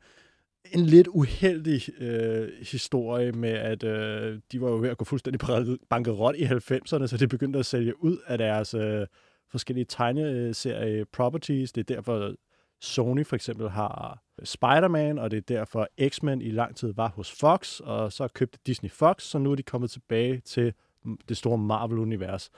[0.71, 5.41] en lidt uheldig øh, historie med, at øh, de var jo ved at gå fuldstændig
[5.89, 9.07] bankerot i 90'erne, så det begyndte at sælge ud af deres øh,
[9.53, 11.71] forskellige tegneserie properties.
[11.71, 12.33] Det er derfor,
[12.81, 17.31] Sony for eksempel har Spider-Man, og det er derfor X-Men i lang tid var hos
[17.39, 20.73] Fox, og så købte Disney Fox, så nu er de kommet tilbage til
[21.29, 22.49] det store Marvel-univers.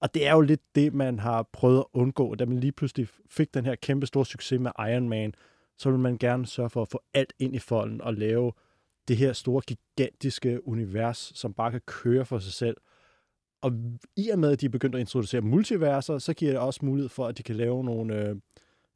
[0.00, 3.08] Og det er jo lidt det, man har prøvet at undgå, da man lige pludselig
[3.30, 5.34] fik den her kæmpe store succes med Iron Man,
[5.78, 8.52] så vil man gerne sørge for at få alt ind i folden og lave
[9.08, 12.76] det her store, gigantiske univers, som bare kan køre for sig selv.
[13.64, 13.72] Og
[14.16, 17.08] i og med, at de er begyndt at introducere multiverser, så giver det også mulighed
[17.08, 18.36] for, at de kan lave nogle øh,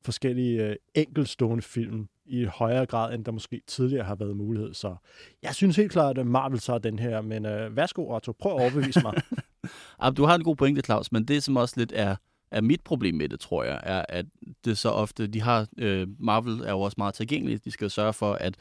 [0.05, 4.75] forskellige øh, enkelstående film i højere grad, end der måske tidligere har været mulighed.
[4.75, 4.97] Så
[5.43, 8.61] jeg synes helt klart, at Marvel tager den her, men øh, værsgo Otto, prøv at
[8.61, 9.23] overbevise mig.
[10.17, 12.17] du har en god pointe, Claus, men det som også lidt er,
[12.51, 14.27] er mit problem med det, tror jeg, er, at
[14.65, 18.13] det så ofte, de har, øh, Marvel er jo også meget tilgængeligt, de skal sørge
[18.13, 18.57] for, at,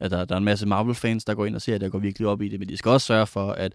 [0.00, 1.98] at der, der er en masse Marvel-fans, der går ind og ser, at og går
[1.98, 3.72] virkelig op i det, men de skal også sørge for, at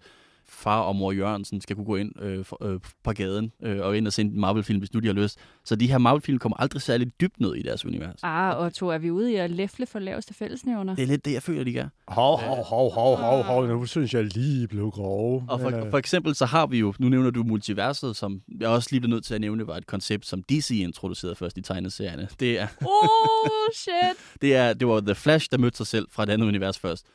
[0.48, 3.96] far og mor Jørgensen skal kunne gå ind øh, for, øh, på gaden øh, og
[3.96, 5.38] ind og se en Marvel-film, hvis nu de har lyst.
[5.64, 8.20] Så de her Marvel-film kommer aldrig særlig dybt ned i deres univers.
[8.22, 10.94] Ah, og to, er vi ude i at læfle for laveste fællesnævner?
[10.94, 11.88] Det er lidt det, jeg føler, de gør.
[12.08, 13.66] Hov, hov, hov, hov, hov, hov.
[13.66, 15.44] Nu synes jeg lige blev grove.
[15.48, 18.88] Og for, for eksempel så har vi jo, nu nævner du multiverset, som jeg også
[18.90, 22.28] lige blev nødt til at nævne, var et koncept, som DC introducerede først i tegneserierne.
[22.40, 22.66] Det er...
[22.80, 24.16] Oh, shit!
[24.42, 27.06] det, er, det var The Flash, der mødte sig selv fra et andet univers først.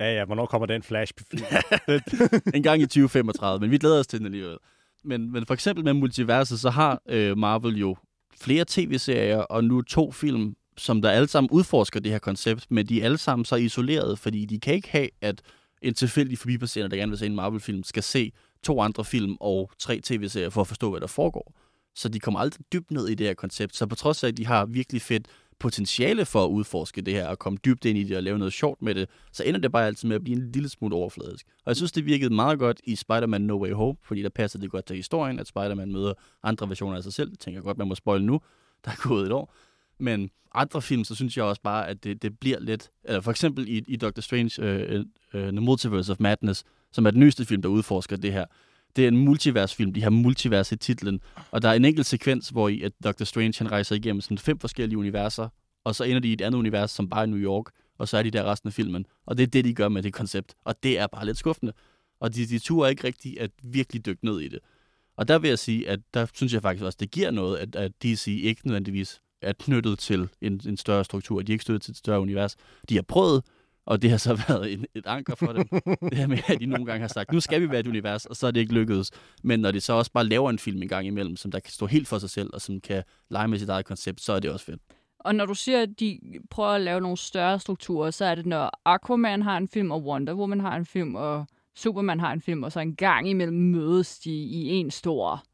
[0.00, 1.12] Ja, ja, hvornår kommer den flash?
[2.54, 4.56] en gang i 2035, men vi glæder os til den alligevel.
[5.04, 7.96] Men, men for eksempel med multiverset, så har øh, Marvel jo
[8.40, 12.86] flere tv-serier og nu to film, som der alle sammen udforsker det her koncept, men
[12.86, 15.42] de er alle sammen så isoleret, fordi de kan ikke have, at
[15.82, 18.32] en tilfældig forbipasserende, der gerne vil se en Marvel-film, skal se
[18.62, 21.54] to andre film og tre tv-serier for at forstå, hvad der foregår.
[21.94, 23.76] Så de kommer aldrig dybt ned i det her koncept.
[23.76, 25.28] Så på trods af, at de har virkelig fedt
[25.58, 28.52] potentiale for at udforske det her og komme dybt ind i det og lave noget
[28.52, 31.46] sjovt med det, så ender det bare altid med at blive en lille smule overfladisk.
[31.46, 34.58] Og jeg synes, det virkede meget godt i Spider-Man No Way Home, fordi der passer
[34.58, 37.30] det godt til historien, at Spider-Man møder andre versioner af sig selv.
[37.30, 38.40] Det tænker jeg godt, man må spoil nu.
[38.84, 39.54] Der er gået et år.
[39.98, 42.90] Men andre film, så synes jeg også bare, at det, det bliver lidt...
[43.04, 45.00] Eller for eksempel i, i Doctor Strange, uh,
[45.34, 48.44] uh, The Multiverse of Madness, som er den nyeste film, der udforsker det her.
[48.98, 49.92] Det er en multiversfilm.
[49.92, 51.20] De har multivers i titlen.
[51.50, 53.24] Og der er en enkelt sekvens, hvor i, at Dr.
[53.24, 55.48] Strange han rejser igennem sådan fem forskellige universer,
[55.84, 57.64] og så ender de i et andet univers, som bare er New York,
[57.98, 59.06] og så er de der resten af filmen.
[59.26, 60.54] Og det er det, de gør med det koncept.
[60.64, 61.72] Og det er bare lidt skuffende.
[62.20, 64.58] Og de, de turer ikke rigtig at virkelig dykke ned i det.
[65.16, 67.76] Og der vil jeg sige, at der synes jeg faktisk også, det giver noget, at,
[67.76, 71.40] at DC ikke nødvendigvis er knyttet til en, en større struktur.
[71.40, 72.56] at De ikke støtter til et større univers.
[72.88, 73.42] De har prøvet,
[73.88, 75.68] og det har så været en, et anker for dem.
[76.10, 78.26] det her med, at de nogle gange har sagt, nu skal vi være et univers,
[78.26, 79.10] og så er det ikke lykkedes.
[79.42, 81.72] Men når de så også bare laver en film en gang imellem, som der kan
[81.72, 84.40] stå helt for sig selv, og som kan lege med sit eget koncept, så er
[84.40, 84.80] det også fedt.
[85.20, 86.20] Og når du siger, at de
[86.50, 90.04] prøver at lave nogle større strukturer, så er det, når Aquaman har en film, og
[90.04, 91.46] Wonder Woman har en film, og
[91.76, 95.44] Superman har en film, og så en gang imellem mødes de i en stor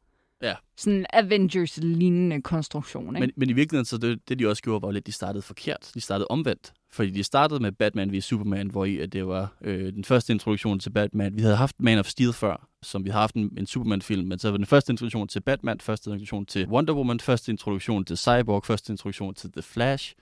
[0.45, 0.55] Ja.
[0.77, 3.21] Sådan Avengers-lignende konstruktion, ikke?
[3.21, 5.91] Men, men i virkeligheden, så det, det de også gjorde, var lidt, de startede forkert.
[5.95, 6.73] De startede omvendt.
[6.93, 10.33] Fordi de startede med Batman v Superman, hvor i, at det var øh, den første
[10.33, 11.37] introduktion til Batman.
[11.37, 14.39] Vi havde haft Man of Steel før, som vi har haft en, en Superman-film, men
[14.39, 18.17] så var den første introduktion til Batman, første introduktion til Wonder Woman, første introduktion til
[18.17, 20.15] Cyborg, første introduktion til The Flash.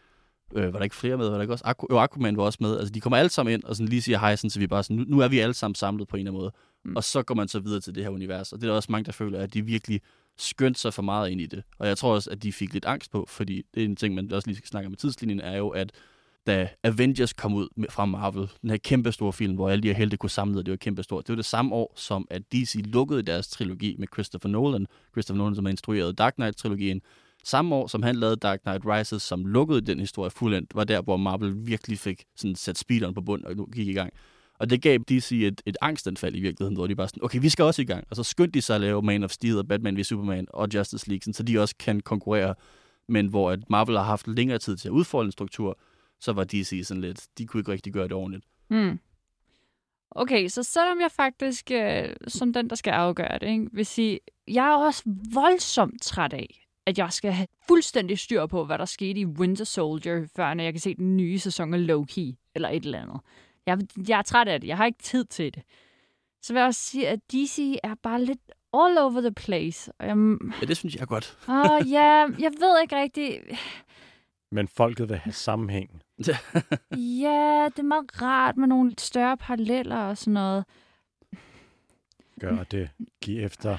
[0.55, 1.29] Øh, var der ikke flere med?
[1.29, 1.65] Var der ikke også?
[1.65, 2.79] Aqu- jo, Aquaman var også med.
[2.79, 4.83] Altså, de kommer alle sammen ind og sådan lige siger hej, sådan, så vi bare
[4.83, 6.53] sådan, nu, nu er vi alle sammen samlet på en eller anden måde.
[6.85, 6.97] Mm.
[6.97, 8.53] Og så går man så videre til det her univers.
[8.53, 10.01] Og det er der også mange, der føler, at de virkelig
[10.39, 11.63] skyndte sig for meget ind i det.
[11.79, 14.15] Og jeg tror også, at de fik lidt angst på, fordi det er en ting,
[14.15, 15.93] man også lige skal snakke om i tidslinjen, er jo, at
[16.47, 19.95] da Avengers kom ud fra Marvel, den her kæmpe store film, hvor alle de her
[19.95, 21.27] helte kunne samle, og det var kæmpe stort.
[21.27, 24.87] Det var det samme år, som at DC lukkede deres trilogi med Christopher Nolan.
[25.13, 27.01] Christopher Nolan, som har instrueret Dark Knight-trilogien.
[27.45, 31.03] Samme år, som han lavede Dark Knight Rises, som lukkede den historie fuldendt, var der,
[31.03, 34.13] hvor Marvel virkelig fik sådan sat speederen på bund og nu gik i gang.
[34.59, 37.49] Og det gav DC et, et angstanfald i virkeligheden, hvor de bare sådan, okay, vi
[37.49, 38.05] skal også i gang.
[38.11, 40.69] Og så skyndte de sig at lave Man of Steel og Batman v Superman og
[40.75, 42.55] Justice League, sådan, så de også kan konkurrere.
[43.09, 45.79] Men hvor at Marvel har haft længere tid til at udfolde en struktur,
[46.21, 48.45] så var DC sådan lidt, de kunne ikke rigtig gøre det ordentligt.
[48.71, 48.99] Mm.
[50.11, 54.21] Okay, så selvom jeg faktisk, øh, som den, der skal afgøre det, ikke, vil sige,
[54.49, 55.03] jeg er også
[55.35, 59.65] voldsomt træt af, at jeg skal have fuldstændig styr på, hvad der skete i Winter
[59.65, 63.21] Soldier, før når jeg kan se den nye sæson af Loki, eller et eller andet.
[63.67, 64.69] Jeg, jeg er træt af det.
[64.69, 65.63] Jeg har ikke tid til det.
[66.43, 68.41] Så vil jeg også sige, at DC er bare lidt
[68.75, 69.93] all over the place.
[69.99, 70.17] Og jeg,
[70.61, 71.39] Ja, det synes jeg er godt.
[71.49, 73.43] åh, ja, jeg ved ikke rigtigt.
[74.53, 76.03] Men folket vil have sammenhæng.
[77.23, 80.65] Ja, det er meget rart med nogle større paralleller og sådan noget.
[82.41, 82.91] Gør det.
[83.23, 83.79] Giv efter.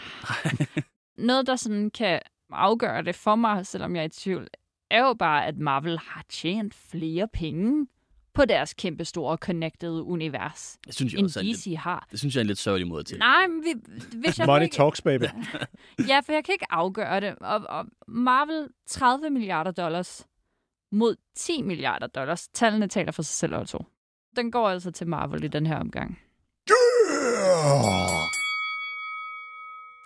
[1.28, 2.20] Noget, der sådan kan
[2.54, 4.48] afgøre det for mig, selvom jeg er i tvivl,
[4.92, 7.88] er jo bare, at Marvel har tjent flere penge
[8.34, 12.08] på deres kæmpe store connected univers, Det synes jeg end også en lidt, DC har.
[12.12, 13.18] det synes jeg er en lidt sørgelig måde til.
[13.20, 13.74] Nej, men vi,
[14.18, 15.24] hvis jeg Money ikke, talks, baby.
[16.10, 17.36] Ja, for jeg kan ikke afgøre det.
[17.42, 20.28] Og, og Marvel 30 milliarder dollars
[20.92, 22.48] mod 10 milliarder dollars.
[22.48, 23.84] Tallene taler for sig selv altså.
[24.36, 26.20] Den går altså til Marvel i den her omgang.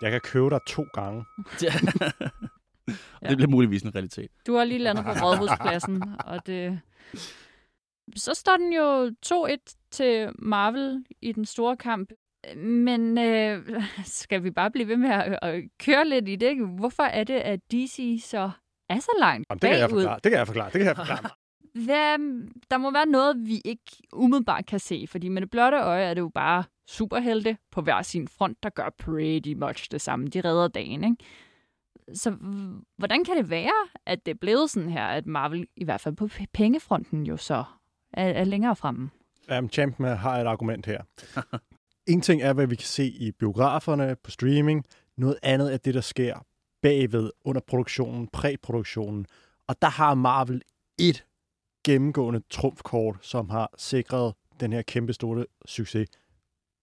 [0.01, 1.25] Jeg kan købe dig to gange.
[3.29, 4.31] det bliver muligvis en realitet.
[4.47, 6.79] Du har lige landet på rådhuspladsen, og det...
[8.15, 12.09] Så står den jo 2-1 til Marvel i den store kamp.
[12.55, 16.47] Men øh, skal vi bare blive ved med at, at køre lidt i det?
[16.47, 16.65] ikke?
[16.65, 18.51] Hvorfor er det, at DC så
[18.89, 20.01] er så langt Jamen, det kan jeg bagud?
[20.01, 20.19] forklare.
[20.23, 20.69] Det kan jeg forklare.
[20.69, 21.29] Det kan jeg forklare.
[21.73, 22.17] Hvad,
[22.71, 23.83] der må være noget, vi ikke
[24.13, 28.01] umiddelbart kan se, fordi med det blotte øje er det jo bare superhelte på hver
[28.01, 30.27] sin front, der gør pretty much det samme.
[30.27, 31.15] De redder dagen, ikke?
[32.13, 32.29] Så
[32.97, 36.15] hvordan kan det være, at det er blevet sådan her, at Marvel, i hvert fald
[36.15, 37.63] på pengefronten, jo så
[38.13, 39.09] er, er længere fremme?
[39.49, 41.01] Jamen, Champion har et argument her.
[42.13, 44.85] en ting er, hvad vi kan se i biograferne, på streaming.
[45.17, 46.45] Noget andet er det, der sker
[46.81, 49.25] bagved, under produktionen, præproduktionen.
[49.67, 50.61] Og der har Marvel
[50.99, 51.25] et
[51.85, 56.07] gennemgående trumfkort, som har sikret den her kæmpe store succes.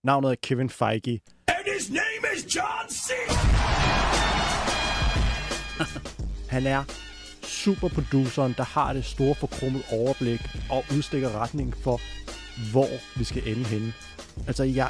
[0.04, 1.20] Navnet er Kevin Feige.
[1.48, 3.10] And his name is John C.
[6.54, 6.84] Han er
[7.42, 10.40] superproduceren, der har det store forkrummet overblik
[10.70, 12.00] og udstikker retningen for,
[12.72, 13.92] hvor vi skal ende henne.
[14.46, 14.88] Altså, jeg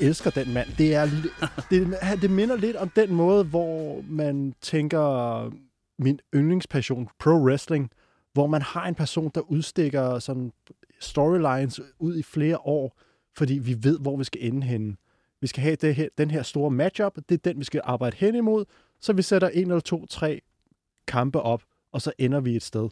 [0.00, 0.68] elsker den mand.
[0.78, 1.08] Det, er,
[1.70, 5.50] det, det minder lidt om den måde, hvor man tænker
[5.98, 7.90] min yndlingspassion, pro wrestling,
[8.32, 10.52] hvor man har en person, der udstikker sådan
[11.00, 12.98] storylines ud i flere år,
[13.36, 14.96] fordi vi ved, hvor vi skal ende henne.
[15.40, 18.16] Vi skal have det her, den her store matchup, det er den, vi skal arbejde
[18.16, 18.64] hen imod,
[19.00, 20.40] så vi sætter en eller to, tre
[21.06, 22.88] kampe op, og så ender vi et sted.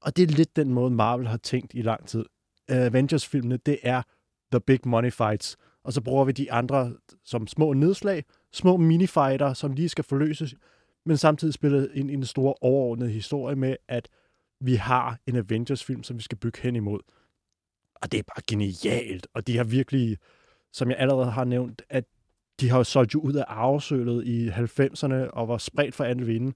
[0.00, 2.24] Og det er lidt den måde, Marvel har tænkt i lang tid.
[2.68, 4.02] Avengers-filmene, det er
[4.52, 5.56] the big money fights.
[5.84, 6.92] Og så bruger vi de andre
[7.24, 10.54] som små nedslag, små minifighter, som lige skal forløses,
[11.06, 14.08] men samtidig spiller ind i en stor overordnet historie med, at
[14.60, 17.00] vi har en Avengers-film, som vi skal bygge hen imod.
[18.02, 20.18] Og det er bare genialt, og de har virkelig,
[20.72, 22.04] som jeg allerede har nævnt, at
[22.60, 26.26] de har jo solgt jo ud af arvesølet i 90'erne og var spredt for anden
[26.26, 26.52] vinde.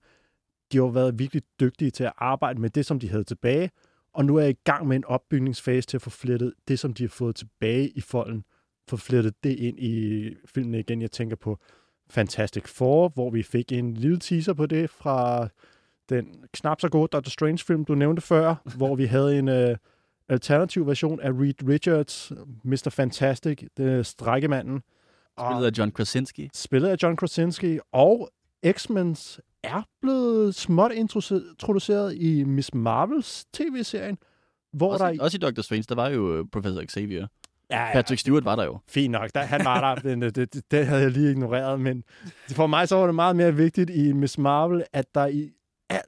[0.73, 3.71] De har jo været virkelig dygtige til at arbejde med det, som de havde tilbage,
[4.15, 6.95] og nu er jeg i gang med en opbygningsfase til at få flettet det, som
[6.95, 8.45] de har fået tilbage i folden,
[8.89, 11.03] få flettet det ind i filmen igen.
[11.03, 11.59] Jeg tænker på
[12.11, 15.49] Fantastic Four, hvor vi fik en lille teaser på det fra
[16.09, 19.77] den knap så gode Doctor Strange-film, du nævnte før, hvor vi havde en Øh,
[20.29, 22.33] alternativ version af Reed Richards,
[22.65, 22.91] Mr.
[22.91, 24.83] Fantastic, det strækkemanden.
[25.41, 26.51] Spillet af John Krasinski.
[26.55, 28.31] Spillet af John Krasinski, og
[28.73, 29.17] X-Men
[29.62, 34.19] er blevet småt introduce- introduceret i Miss Marvels tv-serien,
[34.73, 35.23] hvor Også, der...
[35.23, 37.27] også i Doctor Strange, der var jo øh, Professor Xavier.
[37.71, 38.79] Ja, Patrick Stewart var der jo.
[38.89, 41.81] Fint nok, der, han var der, men øh, det, det, det havde jeg lige ignoreret.
[41.81, 42.05] Men
[42.51, 45.51] for mig så var det meget mere vigtigt i Miss Marvel, at der i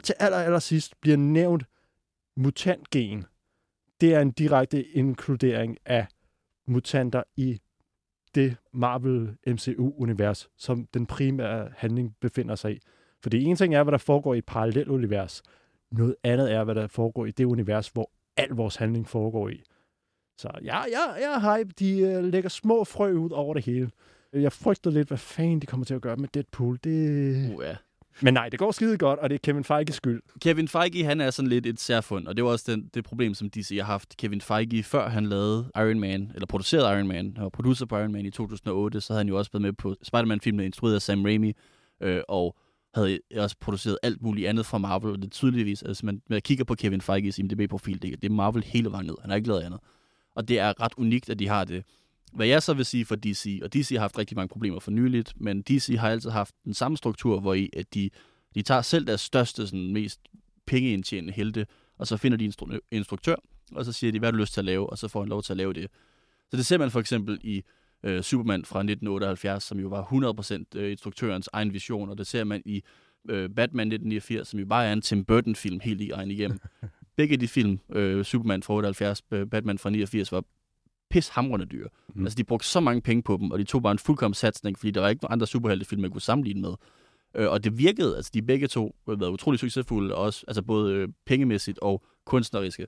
[0.02, 1.64] til aller, aller sidst bliver nævnt
[2.36, 3.24] mutantgen.
[4.00, 6.06] Det er en direkte inkludering af
[6.66, 7.60] mutanter i
[8.34, 12.80] det Marvel MCU-univers, som den primære handling befinder sig i.
[13.22, 15.42] For det ene ting er, hvad der foregår i et parallelt univers.
[15.90, 19.62] Noget andet er, hvad der foregår i det univers, hvor al vores handling foregår i.
[20.38, 21.74] Så ja, ja, jeg er hype.
[21.78, 23.90] De øh, lægger små frø ud over det hele.
[24.32, 26.78] Jeg frygter lidt, hvad fanden de kommer til at gøre med Deadpool.
[26.84, 27.54] Det...
[27.54, 27.76] Uh, ja.
[28.22, 30.22] Men nej, det går skide godt, og det er Kevin Feiges skyld.
[30.40, 33.34] Kevin Feige, han er sådan lidt et særfund, og det var også den, det problem,
[33.34, 34.16] som DC har haft.
[34.16, 38.12] Kevin Feige, før han lavede Iron Man, eller producerede Iron Man, og producer på Iron
[38.12, 41.24] Man i 2008, så havde han jo også været med på Spider-Man-filmen, instrueret af Sam
[41.24, 41.52] Raimi,
[42.00, 42.56] øh, og
[42.94, 46.40] havde også produceret alt muligt andet fra Marvel, og det er tydeligvis, altså man, man
[46.42, 49.48] kigger på Kevin Feiges IMDb-profil, det, det er Marvel hele vejen ned, han har ikke
[49.48, 49.80] lavet andet.
[50.34, 51.84] Og det er ret unikt, at de har det.
[52.32, 54.90] Hvad jeg så vil sige for DC, og DC har haft rigtig mange problemer for
[54.90, 58.10] nyligt, men DC har altid haft den samme struktur, hvor i, at de,
[58.54, 60.20] de tager selv deres største, sådan, mest
[60.66, 61.66] pengeindtjenende helte,
[61.98, 63.36] og så finder de en instru- instruktør,
[63.72, 65.28] og så siger de, hvad har du lyst til at lave, og så får han
[65.28, 65.90] lov til at lave det.
[66.50, 67.62] Så det ser man for eksempel i
[68.02, 72.44] øh, Superman fra 1978, som jo var 100% øh, instruktørens egen vision, og det ser
[72.44, 72.82] man i
[73.28, 76.60] øh, Batman 1989, som jo bare er en Tim Burton-film helt i egen igennem.
[77.16, 80.44] Begge de film, øh, Superman fra 78, øh, Batman fra 89, var
[81.10, 81.88] pishamrende dyre.
[82.14, 82.22] Mm.
[82.22, 84.78] Altså, de brugte så mange penge på dem, og de tog bare en fuldkommen satsning,
[84.78, 86.74] fordi der var ikke andre superheltefilm, man kunne sammenligne med.
[87.34, 90.94] Øh, og det virkede, altså de begge to har været utrolig succesfulde, også, altså både
[90.94, 92.86] øh, pengemæssigt og kunstneriske.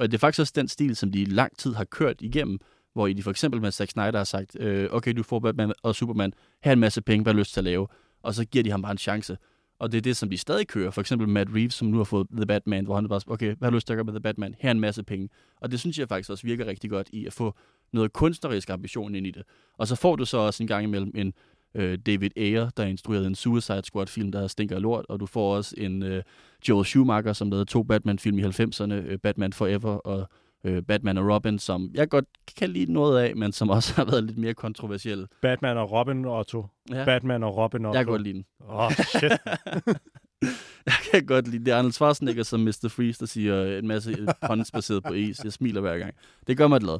[0.00, 2.58] Og det er faktisk også den stil, som de i lang tid har kørt igennem,
[2.92, 5.72] hvor I de for eksempel med Zack Snyder har sagt, øh, okay, du får Batman
[5.82, 6.32] og Superman,
[6.64, 7.86] her en masse penge, hvad har lyst til at lave?
[8.22, 9.36] Og så giver de ham bare en chance.
[9.78, 10.90] Og det er det, som de stadig kører.
[10.90, 13.66] For eksempel Matt Reeves, som nu har fået The Batman, hvor han bare, okay, hvad
[13.66, 14.54] har du lyst til at gøre med The Batman?
[14.58, 15.28] Her er en masse penge.
[15.60, 17.54] Og det synes jeg faktisk også virker rigtig godt i at få
[17.92, 19.42] noget kunstnerisk ambition ind i det.
[19.78, 21.32] Og så får du så også en gang imellem en
[21.74, 25.74] øh, David Ayer, der instruerede en Suicide Squad-film, der stinker lort, og du får også
[25.78, 26.22] en øh,
[26.68, 30.28] Joel Schumacher, som lavede to Batman-film i 90'erne, øh, Batman Forever og
[30.64, 32.24] øh, Batman og Robin, som jeg godt
[32.56, 35.26] kan lide noget af, men som også har været lidt mere kontroversiel.
[35.42, 36.66] Batman og Robin, Otto.
[36.90, 37.04] Ja.
[37.04, 37.98] Batman og Robin, Otto.
[37.98, 38.44] Jeg kan godt lide den.
[38.60, 39.32] Åh, oh, shit.
[40.86, 41.72] jeg kan godt lide det.
[41.72, 42.88] er Arnold Schwarzenegger som Mr.
[42.88, 45.44] Freeze, der siger en masse puns baseret på is.
[45.44, 46.14] Jeg smiler hver gang.
[46.46, 46.98] Det gør mig glad.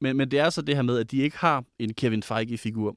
[0.00, 2.96] Men, men det er så det her med, at de ikke har en Kevin Feige-figur.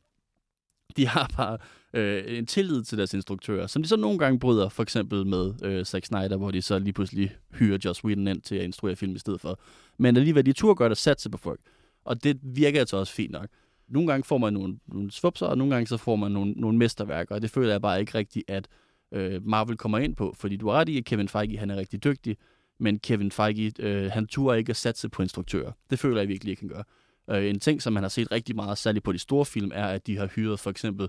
[0.98, 1.58] De har bare
[1.94, 5.54] øh, en tillid til deres instruktører, som de så nogle gange bryder, for eksempel med
[5.64, 8.96] øh, Zack Snyder, hvor de så lige pludselig hyrer Joss Whedon ind til at instruere
[8.96, 9.60] film i stedet for.
[9.98, 11.60] Men alligevel, de tur gør det satse på folk.
[12.06, 13.48] Og det virker altså også fint nok.
[13.88, 16.78] Nogle gange får man nogle, nogle svupser, og nogle gange så får man nogle, nogle
[16.78, 18.68] mesterværker, og det føler jeg bare ikke rigtigt, at
[19.12, 20.34] øh, Marvel kommer ind på.
[20.38, 22.38] Fordi du har ret i, at Kevin Feige han er rigtig dygtig,
[22.80, 25.72] men Kevin Feige, øh, han turer ikke at satse på instruktører.
[25.90, 26.84] Det føler jeg virkelig ikke, han gør.
[27.30, 29.86] Øh, en ting, som man har set rigtig meget, særligt på de store film, er,
[29.86, 31.08] at de har hyret for eksempel,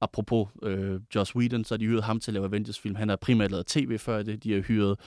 [0.00, 2.94] apropos øh, Joss Whedon, så har de hyret ham til at lave Avengers-film.
[2.94, 4.44] Han har primært lavet tv før det.
[4.44, 4.98] De har hyret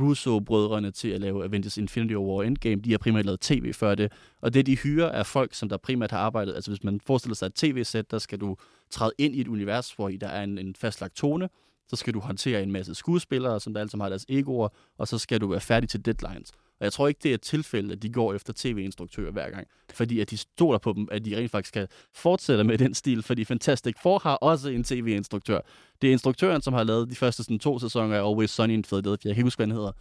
[0.00, 2.82] Russo-brødrene til at lave Avengers Infinity War Endgame.
[2.82, 4.12] De har primært lavet tv før det.
[4.40, 6.54] Og det, de hyrer, er folk, som der primært har arbejdet.
[6.54, 8.56] Altså hvis man forestiller sig et tv-sæt, der skal du
[8.90, 11.48] træde ind i et univers, hvor der er en, en fastlagt tone.
[11.88, 14.68] Så skal du håndtere en masse skuespillere, som der alle sammen har deres egoer,
[14.98, 16.52] og så skal du være færdig til deadlines.
[16.82, 19.66] Og jeg tror ikke, det er et tilfælde, at de går efter tv-instruktører hver gang.
[19.94, 23.22] Fordi at de stoler på dem, at de rent faktisk kan fortsætte med den stil.
[23.22, 25.60] Fordi Fantastic Four har også en tv-instruktør.
[26.02, 28.82] Det er instruktøren, som har lavet de første sådan, to sæsoner af Always Sunny in
[28.82, 29.28] Philadelphia.
[29.28, 29.92] Jeg kan huske, hvad den hedder.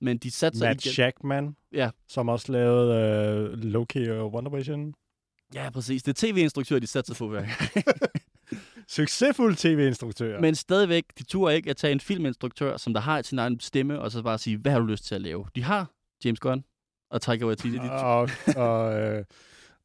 [0.00, 0.92] Men de satser Matt igen.
[0.92, 1.90] Shackman, Ja.
[2.08, 4.94] som også lavede uh, Loki og Wonder Vision.
[5.54, 6.02] ja, præcis.
[6.02, 7.84] Det er tv-instruktører, de satser på hver gang.
[8.88, 10.40] Succesfuld tv-instruktør.
[10.40, 13.98] Men stadigvæk, de turer ikke at tage en filminstruktør, som der har sin egen stemme,
[14.00, 15.44] og så bare sige, hvad har du lyst til at lave?
[15.54, 15.90] De har
[16.24, 16.64] James Gunn
[17.10, 17.78] og Taika Waititi.
[17.78, 19.24] Og, og, øh,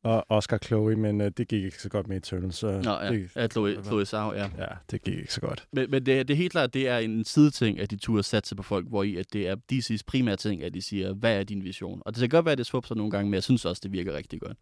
[0.03, 2.55] og Oscar Chloe, men øh, det gik ikke så godt med Eternals.
[2.55, 3.11] Så Nå, ja.
[3.11, 4.49] det, ja, Chloe, Chloe Zhao, ja.
[4.57, 5.67] ja, det gik ikke så godt.
[5.71, 8.55] Men, men det, det er helt klart, det er en sideting, at de turde satse
[8.55, 11.43] på folk, hvor i at det er DC's primære ting, at de siger, hvad er
[11.43, 12.01] din vision?
[12.05, 13.91] Og det kan godt være, at det svupser nogle gange, men jeg synes også, det
[13.91, 14.57] virker rigtig godt.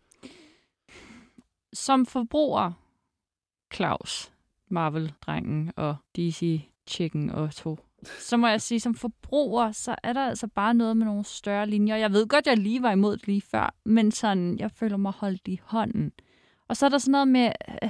[1.73, 2.71] Som forbruger,
[3.73, 4.31] Claus,
[4.69, 7.79] Marvel-drengen og DC-chicken og to,
[8.19, 11.65] så må jeg sige, som forbruger, så er der altså bare noget med nogle større
[11.69, 11.95] linjer.
[11.95, 15.11] Jeg ved godt, jeg lige var imod det lige før, men sådan, jeg føler mig
[15.11, 16.11] holdt i hånden.
[16.67, 17.51] Og så er der sådan noget med
[17.83, 17.89] øh,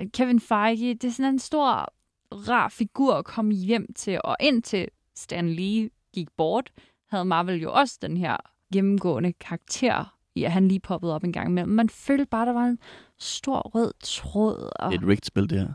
[0.00, 0.94] øh, Kevin Feige.
[0.94, 1.92] Det er sådan en stor,
[2.32, 4.20] rar figur at komme hjem til.
[4.24, 6.72] Og indtil Stan Lee gik bort,
[7.10, 8.36] havde Marvel jo også den her
[8.72, 11.72] gennemgående karakter i, at han lige poppede op en gang imellem.
[11.72, 12.78] Man følte bare, der var en
[13.18, 14.70] stor rød tråd.
[14.76, 15.72] Og, Det er et rigtigt spil, det her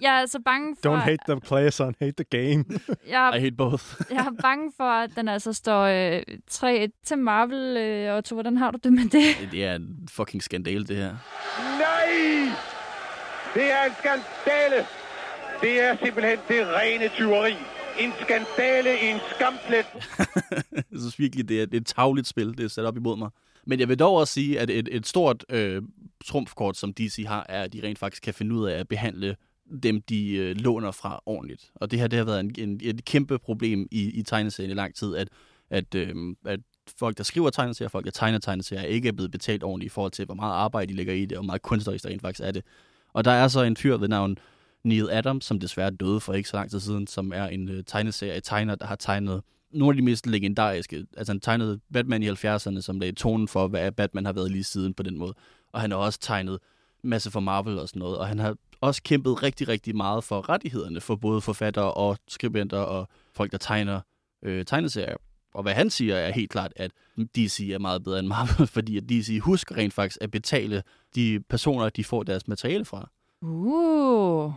[0.00, 0.96] jeg er så bange for...
[0.96, 1.94] Don't hate the player, son.
[2.00, 2.64] Hate the game.
[3.08, 3.84] jeg, I hate both.
[4.10, 7.76] jeg er bange for, at den altså står øh, 3-1 til Marvel.
[7.76, 9.50] Øh, Otto, hvordan har du det med det?
[9.52, 11.16] det er en fucking skandale, det her.
[11.78, 12.52] Nej!
[13.54, 14.86] Det er en skandale!
[15.60, 17.54] Det er simpelthen det rene tyveri.
[17.98, 19.86] En skandale, en skamplet.
[20.92, 23.16] jeg synes virkelig, det er, det er et tavligt spil, det er sat op imod
[23.16, 23.30] mig.
[23.66, 25.82] Men jeg vil dog også sige, at et, et stort øh,
[26.24, 29.36] trumfkort, som DC har, er, at de rent faktisk kan finde ud af at behandle
[29.82, 31.70] dem, de øh, låner fra ordentligt.
[31.74, 34.74] Og det her det har været en, en, et kæmpe problem i, i tegneserien i
[34.74, 35.28] lang tid, at,
[35.70, 36.14] at, øh,
[36.44, 36.60] at
[36.98, 40.12] folk, der skriver tegneserier, folk, der tegner tegneserier, ikke er blevet betalt ordentligt i forhold
[40.12, 42.46] til, hvor meget arbejde de lægger i det, og hvor meget kunstnerisk der rent faktisk
[42.46, 42.64] er det.
[43.12, 44.38] Og der er så en fyr ved navn
[44.84, 47.84] Neil Adams, som desværre døde for ikke så lang tid siden, som er en øh,
[47.84, 49.42] tegneserie tegner, der har tegnet
[49.72, 51.06] nogle af de mest legendariske.
[51.16, 54.64] Altså han tegnede Batman i 70'erne, som lagde tonen for, hvad Batman har været lige
[54.64, 55.34] siden på den måde.
[55.72, 56.58] Og han har også tegnet
[57.02, 58.18] masse for Marvel og sådan noget.
[58.18, 62.78] Og han har også kæmpet rigtig, rigtig meget for rettighederne for både forfattere og skribenter
[62.78, 64.00] og folk, der tegner
[64.42, 65.16] øh, tegneserier.
[65.54, 66.90] Og hvad han siger er helt klart, at
[67.36, 70.82] DC er meget bedre end Marvel, fordi at DC husker rent faktisk at betale
[71.14, 73.10] de personer, de får deres materiale fra.
[73.42, 74.52] Uh,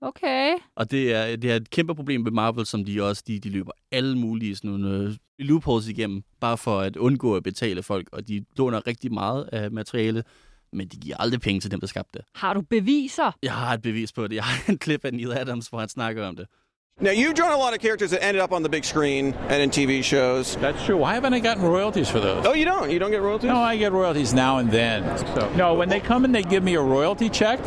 [0.00, 0.52] okay.
[0.76, 3.50] Og det er, det er et kæmpe problem med Marvel, som de også de, de
[3.50, 8.08] løber alle mulige sådan nogle øh, loopholes igennem, bare for at undgå at betale folk,
[8.12, 10.24] og de låner rigtig meget af materiale.
[10.72, 12.26] Men de giver aldrig penge til dem, der skabte det.
[12.34, 13.36] Har du beviser?
[13.42, 14.34] Jeg har et bevis på det.
[14.34, 16.46] Jeg har en klip af Neil Adams, hvor han snakker om det.
[17.00, 19.62] Now, you've drawn a lot of characters that ended up on the big screen and
[19.62, 20.56] in TV shows.
[20.56, 20.96] That's true.
[20.96, 22.44] Why haven't I gotten royalties for those?
[22.48, 22.90] Oh, you don't?
[22.90, 23.50] You don't get royalties?
[23.50, 25.04] No, I get royalties now and then.
[25.34, 27.60] So no, when they come and they give me a royalty check,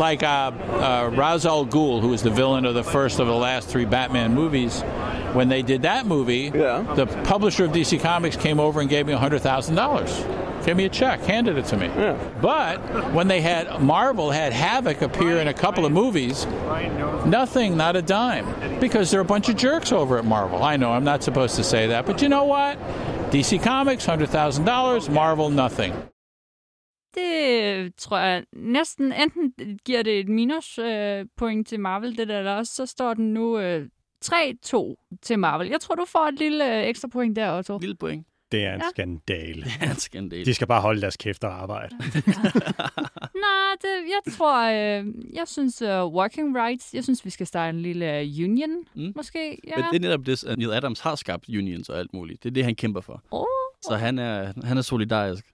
[0.00, 3.34] like uh, uh, Ra's al Ghul, who was the villain of the first of the
[3.34, 4.80] last three Batman movies,
[5.34, 6.82] when they did that movie, Yeah.
[6.96, 10.24] the publisher of DC Comics came over and gave me hundred thousand dollars.
[10.66, 11.86] Gave me a check, handed it to me.
[11.86, 12.18] Yeah.
[12.42, 12.78] But
[13.14, 16.44] when they had Marvel had Havoc appear in a couple of movies,
[17.24, 20.62] nothing, not a dime, because they're a bunch of jerks over at Marvel.
[20.62, 22.78] I know I'm not supposed to say that, but you know what?
[23.30, 25.08] DC Comics, hundred thousand dollars.
[25.08, 25.94] Marvel, nothing.
[27.14, 29.52] Det tror jeg næsten enten
[29.84, 33.34] giver det et minus øh, point til Marvel, det der, eller også så står den
[33.34, 33.86] nu øh,
[34.24, 35.68] 3-2 til Marvel.
[35.68, 37.78] Jeg tror, du får et lille øh, ekstra point der, Otto.
[37.78, 38.26] Lille point.
[38.52, 38.88] Det er en Ja.
[38.90, 39.62] skandale.
[39.62, 40.46] Det er en skandal.
[40.46, 41.96] De skal bare holde deres kæft og arbejde.
[43.46, 47.70] Nej, det, jeg tror, øh, jeg synes uh, working rights, jeg synes, vi skal starte
[47.76, 49.12] en lille øh, union, mm.
[49.16, 49.58] måske.
[49.66, 49.76] Ja.
[49.76, 52.42] Men det er netop det, at Neil Adams har skabt unions og alt muligt.
[52.42, 53.22] Det er det, han kæmper for.
[53.30, 53.44] oh,
[53.82, 55.44] Så han er, han er solidarisk.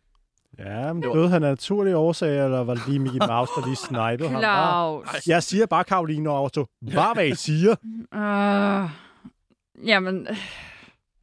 [0.59, 3.77] Ja, men døde han af naturlige årsager, eller var det lige Mickey Mouse, der lige
[3.77, 4.43] snipede ham?
[4.43, 5.27] Bare- Claus.
[5.27, 7.77] Jeg siger bare, Karoline og Otto, bare hvad I siger.
[8.15, 8.91] Uh,
[9.89, 10.27] jamen,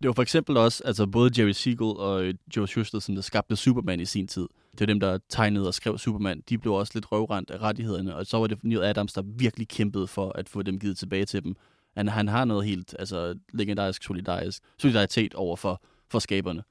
[0.02, 3.22] Det var for eksempel også, altså både Jerry Siegel og øh, Joe Shuster, som der
[3.22, 4.48] skabte Superman i sin tid.
[4.72, 6.42] Det var dem, der tegnede og skrev Superman.
[6.50, 9.68] De blev også lidt røvrendt af rettighederne, og så var det Neil Adams, der virkelig
[9.68, 11.56] kæmpede for at få dem givet tilbage til dem.
[11.98, 15.82] Han, han har noget helt altså, legendarisk solidarisk, solidaritet over for,
[16.12, 16.64] for skaberne.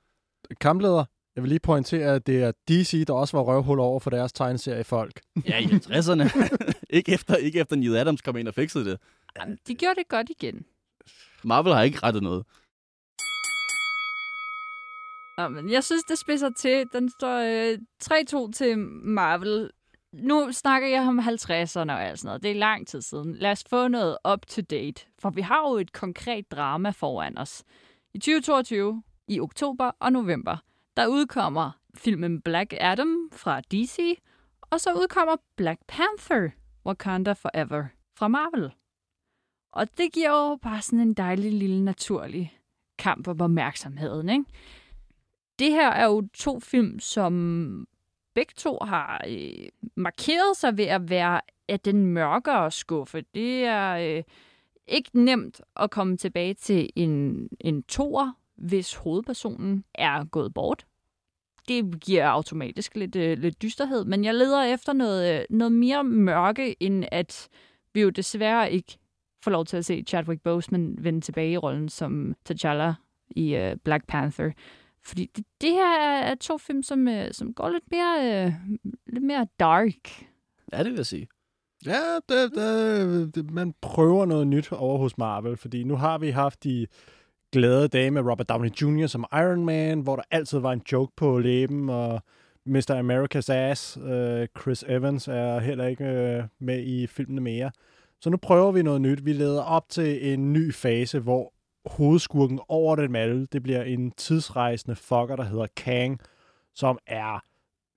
[0.61, 1.05] Kampleder,
[1.37, 4.33] jeg vil lige pointere, at det er DC, der også var røvhul over for deres
[4.33, 5.21] tegneseriefolk.
[5.49, 6.49] Ja, i 50'erne.
[6.99, 8.99] ikke, efter, ikke efter Neil Adams kom ind og fikset det.
[9.39, 10.65] jamen, de gjorde det godt igen.
[11.45, 12.45] Marvel har ikke rettet noget.
[15.39, 16.85] Nå, men jeg synes, det spidser til.
[16.93, 17.39] Den står
[17.73, 17.79] øh,
[18.49, 19.71] 3-2 til Marvel.
[20.13, 22.43] Nu snakker jeg om 50'erne og alt sådan noget.
[22.43, 23.35] Det er lang tid siden.
[23.35, 25.07] Lad os få noget up to date.
[25.19, 27.65] For vi har jo et konkret drama foran os.
[28.15, 30.57] I 2022, i oktober og november,
[30.97, 34.19] der udkommer filmen Black Adam fra DC,
[34.61, 36.51] og så udkommer Black Panther,
[36.87, 37.85] Wakanda Forever
[38.19, 38.73] fra Marvel.
[39.73, 42.59] Og det giver jo bare sådan en dejlig lille naturlig
[42.99, 44.45] kamp om opmærksomheden, ikke?
[45.63, 47.87] det her er jo to film, som
[48.35, 53.25] begge to har øh, markeret sig ved at være af den mørkere skuffe.
[53.35, 54.23] Det er øh,
[54.87, 58.33] ikke nemt at komme tilbage til en, en toer,
[58.63, 60.87] hvis hovedpersonen er gået bort.
[61.69, 66.05] Det giver automatisk lidt, øh, lidt dysterhed, men jeg leder efter noget, øh, noget mere
[66.05, 67.49] mørke, end at
[67.95, 68.99] vi jo desværre ikke
[69.45, 72.93] får lov til at se Chadwick Boseman vende tilbage i rollen som T'Challa
[73.31, 74.51] i øh, Black Panther.
[75.05, 78.53] Fordi det, det her er er to film, som, øh, som går lidt mere, øh,
[79.07, 80.27] lidt mere dark.
[80.73, 81.29] Ja, det vil jeg sige.
[81.87, 86.31] Ja, det, det, det, man prøver noget nyt over hos Marvel, fordi nu har vi
[86.31, 86.87] haft de
[87.53, 89.07] glade dage med Robert Downey Jr.
[89.07, 92.23] som Iron Man, hvor der altid var en joke på læben, og
[92.67, 92.91] Mr.
[92.91, 97.71] America's Ass, øh, Chris Evans, er heller ikke øh, med i filmene mere.
[98.21, 99.25] Så nu prøver vi noget nyt.
[99.25, 101.53] Vi leder op til en ny fase, hvor
[101.87, 106.21] hovedskurken over dem alle, det bliver en tidsrejsende fucker, der hedder Kang,
[106.75, 107.45] som er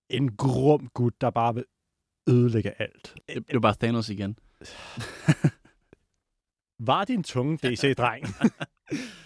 [0.10, 1.66] en grum gut, der bare vil
[2.30, 3.16] ødelægge alt.
[3.28, 4.38] Det, det var bare Thanos igen.
[6.80, 8.26] Var din tunge, DC-dreng.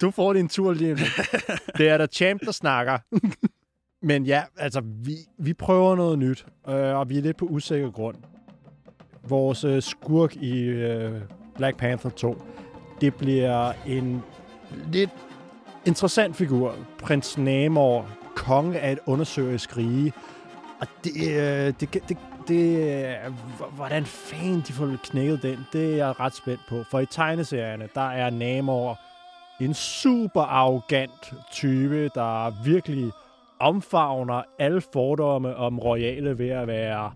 [0.01, 0.99] du får din tur lige nu.
[1.78, 2.97] Det er der champ, der snakker.
[4.01, 7.91] Men ja, altså, vi, vi prøver noget nyt, øh, og vi er lidt på usikker
[7.91, 8.16] grund.
[9.24, 11.22] Vores øh, skurk i øh,
[11.55, 12.41] Black Panther 2,
[13.01, 14.24] det bliver en
[14.91, 15.10] lidt
[15.86, 16.76] interessant figur.
[16.99, 20.14] Prins Namor, konge af et undersøgerisk rige.
[20.82, 23.16] Og det, øh, det, det, det,
[23.76, 26.84] hvordan fanden de får knækket den, det er jeg ret spændt på.
[26.91, 28.99] For i tegneserierne, der er Namor
[29.60, 33.12] en super arrogant type, der virkelig
[33.60, 37.12] omfavner alle fordomme om royale ved at være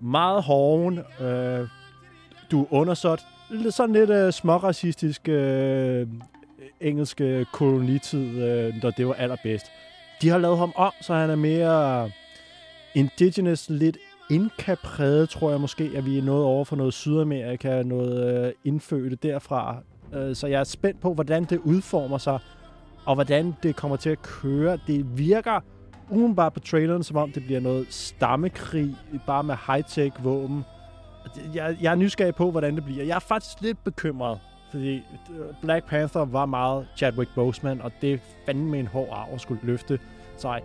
[0.00, 0.98] meget hården.
[1.20, 1.68] Øh,
[2.50, 3.26] du er undersåt.
[3.50, 6.06] Lidt- Sådan lidt øh, småracistisk øh,
[6.80, 9.66] engelske kolonitid, øh, når det var allerbedst.
[10.22, 12.10] De har lavet ham om, så han er mere
[12.94, 13.96] indigenous, lidt
[14.30, 19.16] Inca-præget, tror jeg måske, at vi er noget over for noget Sydamerika, noget øh, indfødte
[19.16, 19.76] derfra.
[20.14, 22.38] Øh, så jeg er spændt på, hvordan det udformer sig,
[23.04, 24.78] og hvordan det kommer til at køre.
[24.86, 25.60] Det virker
[26.10, 28.96] umiddelbart på traileren, som om det bliver noget stammekrig,
[29.26, 30.64] bare med high-tech våben.
[31.54, 33.04] Jeg, jeg er nysgerrig på, hvordan det bliver.
[33.04, 34.40] Jeg er faktisk lidt bekymret
[34.70, 39.40] Fordi øh, Black Panther var meget Chadwick Boseman, og det fandme en hård arv at
[39.40, 39.98] skulle løfte.
[40.36, 40.62] Så jeg,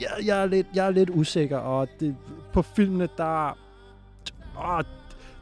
[0.00, 2.16] jeg, jeg, er, lidt, jeg er lidt usikker, og det,
[2.52, 3.58] på filmene, der...
[4.58, 4.80] Åh,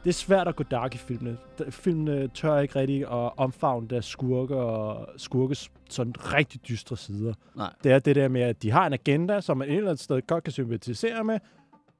[0.03, 1.37] det er svært at gå dark i filmene.
[1.69, 7.33] Filmene tør ikke rigtig at omfavne deres skurke og skurkes sådan rigtig dystre sider.
[7.55, 7.73] Nej.
[7.83, 10.03] Det er det der med, at de har en agenda, som man et eller andet
[10.03, 11.39] sted godt kan sympatisere med,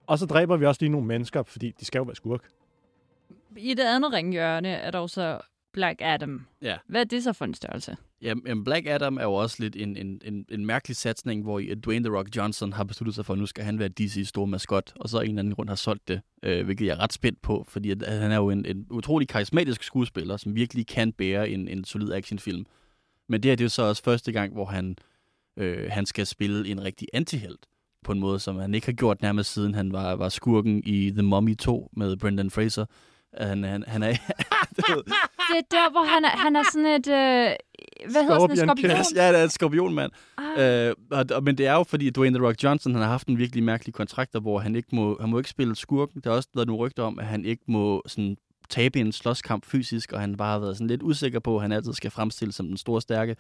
[0.08, 2.50] og så dræber vi også lige nogle mennesker, fordi de skal jo være skurk.
[3.58, 5.40] I det andet ringhjørne er der jo så
[5.74, 6.46] Black Adam.
[6.62, 6.78] Ja.
[6.88, 7.98] Hvad er det så for en størrelse?
[8.22, 12.06] Jamen, Black Adam er jo også lidt en, en, en, en mærkelig satsning, hvor Dwayne
[12.06, 14.94] The Rock Johnson har besluttet sig for, at nu skal han være DC's store maskot,
[14.96, 17.42] og så en eller anden grund har solgt det, øh, hvilket jeg er ret spændt
[17.42, 21.14] på, fordi at, at han er jo en, en utrolig karismatisk skuespiller, som virkelig kan
[21.14, 22.66] bære en, en solid actionfilm.
[23.30, 24.96] Men det her det er jo så også første gang, hvor han,
[25.58, 27.66] øh, han skal spille en rigtig antihelt
[28.04, 31.12] på en måde, som han ikke har gjort nærmest siden han var, var skurken i
[31.12, 32.86] The Mummy 2 med Brendan Fraser.
[33.38, 34.16] Han, han, han er...
[35.50, 37.08] Det er der, hvor han er, han er sådan et...
[37.08, 37.56] Øh,
[38.12, 38.98] hvad hedder sådan et Scorpion skorpion?
[38.98, 39.14] Kiss.
[39.16, 40.12] Ja, det er en skorpion, mand.
[40.38, 40.88] Ah.
[40.88, 43.28] Øh, og, og, men det er jo fordi, Dwayne The Rock Johnson han har haft
[43.28, 46.22] en virkelig mærkelig kontrakt, hvor han ikke må, han må ikke spille skurken.
[46.24, 48.38] Der har også været nogle rygter om, at han ikke må sådan,
[48.70, 51.72] tabe en slåskamp fysisk, og han bare har været sådan lidt usikker på, at han
[51.72, 53.36] altid skal fremstille som den store stærke.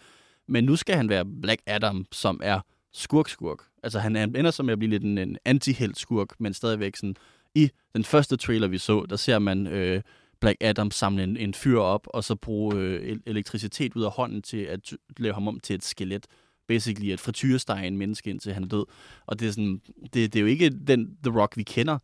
[0.48, 2.60] Men nu skal han være Black Adam, som er
[2.94, 3.58] skurk-skurk.
[3.84, 7.16] Altså han er- ender som at blive lidt en, en anti-helt skurk, men stadigvæk sådan...
[7.56, 10.02] I den første trailer, vi så, der ser man øh,
[10.42, 14.42] Black Adam samle en, en fyr op, og så bruge øh, elektricitet ud af hånden
[14.42, 16.28] til at lave ham om til et skelet.
[16.68, 18.86] Basically at frityrestege en menneske, indtil han er død.
[19.26, 21.98] Og det er, sådan, det, det er jo ikke den The Rock, vi kender.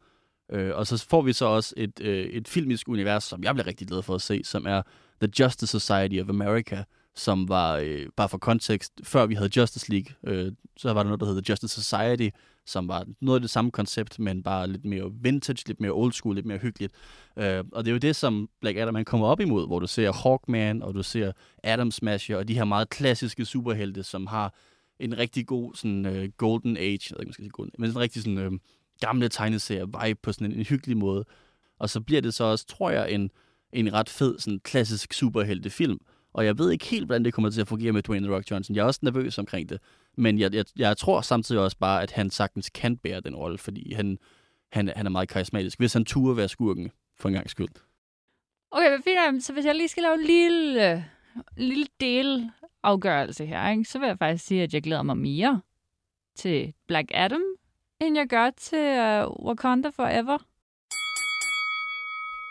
[0.51, 3.67] Øh, og så får vi så også et, øh, et filmisk univers, som jeg bliver
[3.67, 4.81] rigtig glad for at se, som er
[5.21, 6.83] The Justice Society of America,
[7.15, 11.09] som var, øh, bare for kontekst, før vi havde Justice League, øh, så var der
[11.09, 12.29] noget, der hed The Justice Society,
[12.67, 16.13] som var noget af det samme koncept, men bare lidt mere vintage, lidt mere old
[16.13, 16.93] school, lidt mere hyggeligt.
[17.37, 19.87] Øh, og det er jo det, som Black Adam han kommer op imod, hvor du
[19.87, 21.31] ser Hawkman, og du ser
[21.63, 24.53] Adam Smasher, og de her meget klassiske superhelte, som har
[24.99, 27.89] en rigtig god sådan, øh, golden age, jeg ved ikke, man skal sige golden, men
[27.89, 28.51] en rigtig sådan, øh,
[28.99, 31.25] gamle tegneserie-vibe på sådan en, en hyggelig måde.
[31.79, 33.31] Og så bliver det så også, tror jeg, en,
[33.73, 35.99] en ret fed, sådan klassisk superheltefilm.
[36.33, 38.51] Og jeg ved ikke helt, hvordan det kommer til at fungere med Dwayne The Rock
[38.51, 38.75] Johnson.
[38.75, 39.79] Jeg er også nervøs omkring det.
[40.17, 43.57] Men jeg, jeg, jeg tror samtidig også bare, at han sagtens kan bære den rolle,
[43.57, 44.17] fordi han,
[44.71, 45.79] han, han er meget karismatisk.
[45.79, 47.69] Hvis han turde være skurken, for en gang skyld.
[48.71, 49.43] Okay, men fint.
[49.43, 50.93] Så hvis jeg lige skal lave en lille,
[51.57, 55.61] en lille delafgørelse her, ikke, så vil jeg faktisk sige, at jeg glæder mig mere
[56.35, 57.41] til Black Adam,
[58.01, 60.37] end jeg gør til uh, Wakanda Forever.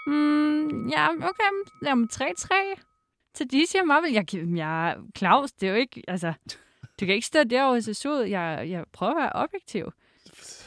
[0.07, 1.51] Mm, ja, okay.
[1.85, 2.55] Jamen, 3-3
[3.35, 4.13] til DC og Marvel.
[4.13, 6.03] Jeg, jeg, Claus, det er jo ikke...
[6.09, 6.33] Altså,
[7.01, 8.21] du kan ikke stå derovre og se ud.
[8.21, 9.93] Jeg, jeg prøver at være objektiv.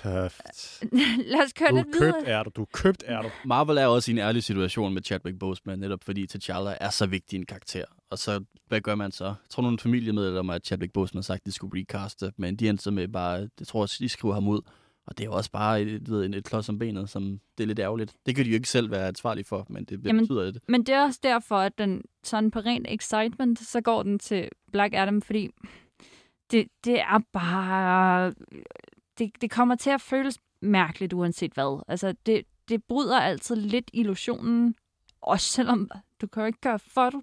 [1.31, 2.13] Lad os køre Du er lidt videre.
[2.13, 2.51] købt, er du.
[2.55, 3.29] Du er købt, er du.
[3.45, 7.05] Marvel er også i en ærlig situation med Chadwick Boseman, netop fordi T'Challa er så
[7.05, 7.85] vigtig en karakter.
[8.09, 9.25] Og så, hvad gør man så?
[9.25, 12.69] Jeg tror, nogle familiemedlemmer af Chadwick Boseman har sagt, at de skulle recaste, men de
[12.69, 14.61] endte så med bare, det tror jeg, de skriver ham ud.
[15.05, 17.63] Og det er jo også bare et, ved, et, et klods om benet, som det
[17.63, 18.13] er lidt ærgerligt.
[18.25, 20.61] Det kan de jo ikke selv være ansvarlige for, men det, det Jamen, betyder det.
[20.67, 24.49] Men det er også derfor, at den sådan på rent excitement, så går den til
[24.71, 25.49] Black Adam, fordi
[26.51, 28.33] det, det er bare...
[29.19, 31.83] Det, det kommer til at føles mærkeligt, uanset hvad.
[31.87, 34.75] Altså, det, det bryder altid lidt illusionen,
[35.21, 35.89] også selvom
[36.21, 37.21] du kan jo ikke gøre for, at du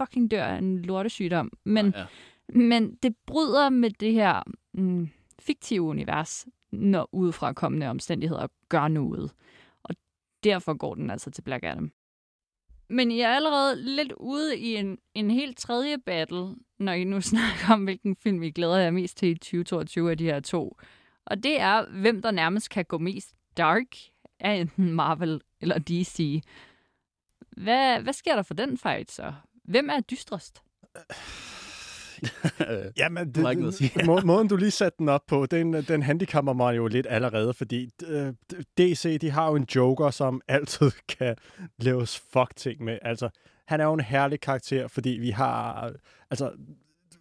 [0.00, 1.50] fucking dør af en lortesygdom.
[1.64, 2.06] Men, Ja.
[2.48, 4.42] men det bryder med det her
[4.74, 5.08] mm,
[5.38, 9.32] fiktive univers, når udefra kommende omstændigheder gør noget.
[9.82, 9.94] Og
[10.44, 11.92] derfor går den altså til Black Adam.
[12.88, 17.20] Men I er allerede lidt ude i en, en helt tredje battle, når I nu
[17.32, 20.76] snakker om, hvilken film I glæder jer mest til i 2022 af de her to.
[21.24, 23.96] Og det er, hvem der nærmest kan gå mest dark
[24.40, 26.42] af enten Marvel eller DC.
[27.56, 29.32] Hvad, hvad sker der for den fight så?
[29.64, 30.62] Hvem er dystrest?
[30.96, 31.02] Øh,
[32.96, 36.52] Jamen, har ikke noget må, måden du lige satte den op på, den, den handicapper
[36.52, 38.32] mig jo lidt allerede, fordi øh,
[38.78, 41.36] DC, de har jo en Joker, som altid kan
[41.78, 42.98] laves fuck ting med.
[43.02, 43.28] Altså,
[43.66, 45.92] han er jo en herlig karakter, fordi vi har...
[46.30, 46.50] Altså,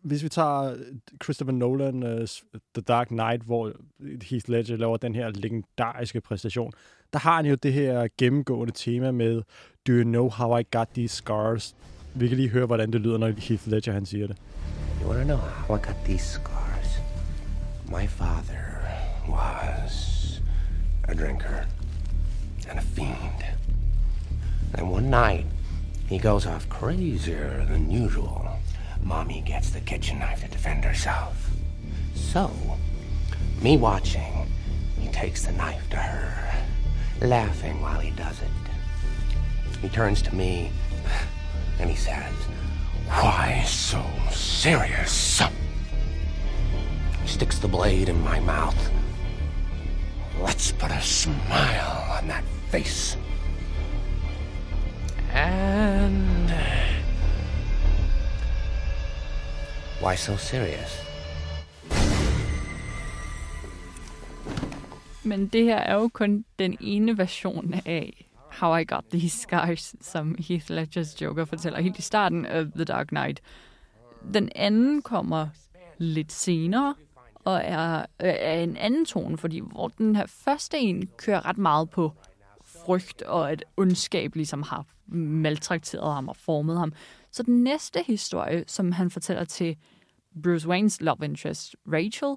[0.02, 0.76] hvis vi tager
[1.24, 2.28] Christopher Nolan, uh,
[2.76, 3.72] The Dark Knight, hvor
[4.24, 6.72] Heath Ledger laver den her legendariske præstation,
[7.14, 9.42] der har han jo det her gennemgående tema med
[9.88, 11.76] Do you know how I got these scars?
[12.16, 14.38] Vi kan lige høre, hvordan det lyder, når Heath Ledger han siger det.
[15.00, 16.98] You want to know how I got these scars?
[17.90, 18.82] My father
[19.28, 20.40] was
[21.08, 21.66] a drinker
[22.68, 23.46] and a fiend.
[24.74, 25.46] And one night,
[26.08, 28.60] he goes off crazier than usual.
[29.02, 31.50] Mommy gets the kitchen knife to defend herself.
[32.16, 32.52] So,
[33.62, 34.48] me watching,
[35.00, 36.66] he takes the knife to her,
[37.22, 39.82] laughing while he does it.
[39.82, 40.72] He turns to me.
[41.80, 42.34] And he says,
[43.08, 45.42] Why so serious?
[47.26, 48.92] Sticks the blade in my mouth.
[50.40, 53.18] Let's put a smile on that face.
[55.34, 56.52] And.
[60.00, 61.02] Why so serious?
[65.24, 68.25] Men det her er jo kun den ene version af
[68.60, 72.84] How I Got These Scars, som Heath Ledgers Joker fortæller helt i starten af The
[72.84, 73.42] Dark Knight.
[74.34, 75.48] Den anden kommer
[75.98, 76.96] lidt senere,
[77.46, 81.58] og er, øh, er en anden tone, fordi hvor den her første en kører ret
[81.58, 82.12] meget på
[82.86, 86.94] frygt, og at ondskab ligesom har maltrakteret ham og formet ham.
[87.32, 89.78] Så den næste historie, som han fortæller til
[90.44, 92.36] Bruce Waynes love interest, Rachel,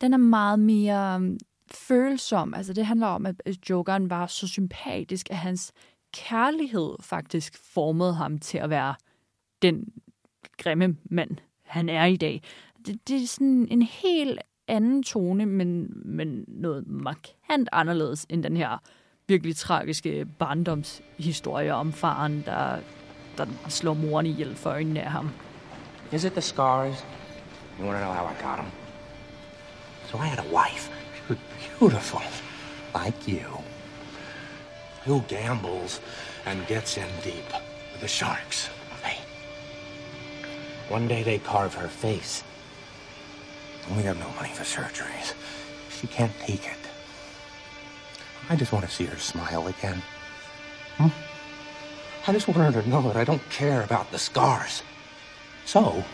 [0.00, 1.36] den er meget mere
[1.70, 2.54] følsom.
[2.54, 5.72] Altså det handler om, at Jokeren var så sympatisk, at hans
[6.14, 8.94] kærlighed faktisk formede ham til at være
[9.62, 9.92] den
[10.58, 11.30] grimme mand,
[11.64, 12.42] han er i dag.
[12.86, 18.56] Det, det er sådan en helt anden tone, men, men noget markant anderledes end den
[18.56, 18.78] her
[19.28, 22.78] virkelig tragiske barndomshistorie om faren, der,
[23.38, 25.30] der slår moren ihjel for øjnene af ham.
[26.12, 27.06] Is it the scars?
[27.78, 28.70] You want to know how I got them?
[30.06, 30.95] So I had a wife.
[31.78, 32.22] Beautiful,
[32.94, 33.46] like you,
[35.04, 36.00] who gambles
[36.44, 37.44] and gets in deep
[37.92, 38.68] with the sharks.
[39.02, 39.18] Hey,
[40.88, 42.44] one day they carve her face.
[43.96, 45.34] We have no money for surgeries.
[45.90, 46.78] She can't take it.
[48.48, 50.02] I just want to see her smile again.
[50.98, 51.08] Hmm?
[52.28, 54.82] I just want her to know that I don't care about the scars.
[55.64, 56.04] So,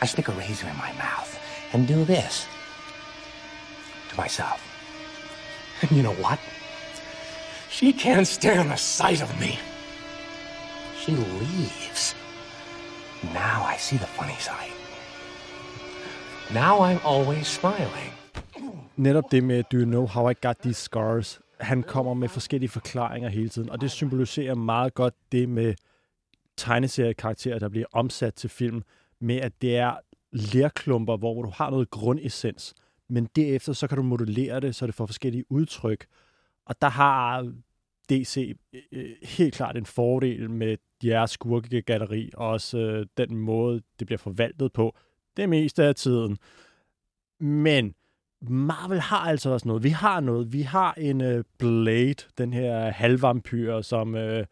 [0.00, 1.38] I stick a razor in my mouth
[1.72, 2.46] and do this
[4.22, 4.60] myself.
[5.82, 6.38] And you know what?
[7.70, 9.58] She can't stand the sight of me.
[11.00, 12.16] She leaves.
[13.22, 14.72] Now I see the funny side.
[16.54, 18.12] Now I'm always smiling.
[18.96, 21.40] Netop det med, do you know how I got these scars?
[21.60, 25.74] Han kommer med forskellige forklaringer hele tiden, og det symboliserer meget godt det med
[26.56, 28.82] tegneseriekarakterer, der bliver omsat til film,
[29.20, 29.94] med at det er
[30.32, 32.74] lærklumper, hvor du har noget grundessens,
[33.08, 36.06] men derefter så kan du modellere det, så det får forskellige udtryk.
[36.66, 37.52] Og der har
[38.10, 43.82] DC øh, øh, helt klart en fordel med jeres skurkegalleri, og også øh, den måde,
[43.98, 44.96] det bliver forvaltet på,
[45.36, 46.38] det meste af tiden.
[47.40, 47.94] Men
[48.42, 49.82] Marvel har altså også noget.
[49.82, 50.52] Vi har noget.
[50.52, 54.46] Vi har en øh, Blade, den her halvvampyr, som øh,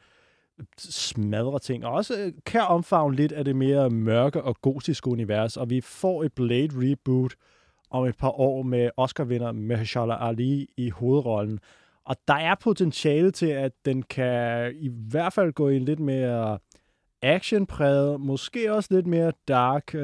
[0.79, 5.57] smadrer ting, og også øh, kan omfavne lidt af det mere mørke og gotiske univers,
[5.57, 7.35] og vi får et Blade reboot
[7.95, 11.61] om et par år med Oscar-vinder Mahershala Ali i hovedrollen.
[12.05, 16.01] Og der er potentiale til, at den kan i hvert fald gå i en lidt
[16.01, 16.59] mere
[17.23, 20.03] actionpræget, måske også lidt mere dark øh,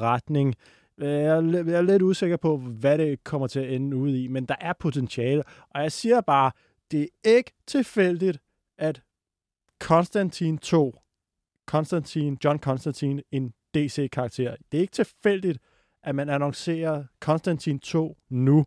[0.00, 0.54] retning.
[0.98, 4.28] Jeg er, jeg er lidt usikker på, hvad det kommer til at ende ud i,
[4.28, 5.42] men der er potentiale.
[5.70, 6.50] Og jeg siger bare,
[6.90, 8.38] det er ikke tilfældigt,
[8.78, 9.02] at
[9.80, 10.96] Konstantin 2,
[11.66, 14.56] Konstantin, John Konstantin, en DC-karakter.
[14.72, 15.58] Det er ikke tilfældigt,
[16.04, 18.64] at man annoncerer Konstantin 2 nu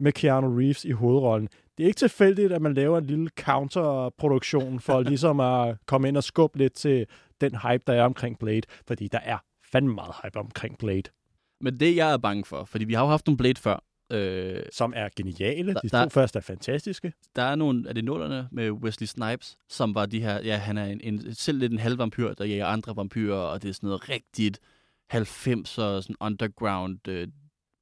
[0.00, 1.48] med Keanu Reeves i hovedrollen.
[1.78, 3.30] Det er ikke tilfældigt, at man laver en lille
[3.88, 7.06] counterproduktion for ligesom at komme ind og skubbe lidt til
[7.40, 9.38] den hype, der er omkring Blade, fordi der er
[9.72, 11.02] fandme meget hype omkring Blade.
[11.60, 14.62] Men det, jeg er bange for, fordi vi har jo haft nogle Blade før, øh,
[14.72, 15.74] Som er geniale.
[15.74, 17.12] Der- De der- to første er fantastiske.
[17.36, 20.78] der er nogle af det nullerne med Wesley Snipes, som var de her, ja, han
[20.78, 23.86] er en, en selv lidt en halvvampyr, der jager andre vampyrer, og det er sådan
[23.86, 24.58] noget rigtigt
[25.12, 27.28] 90'er, sådan underground øh,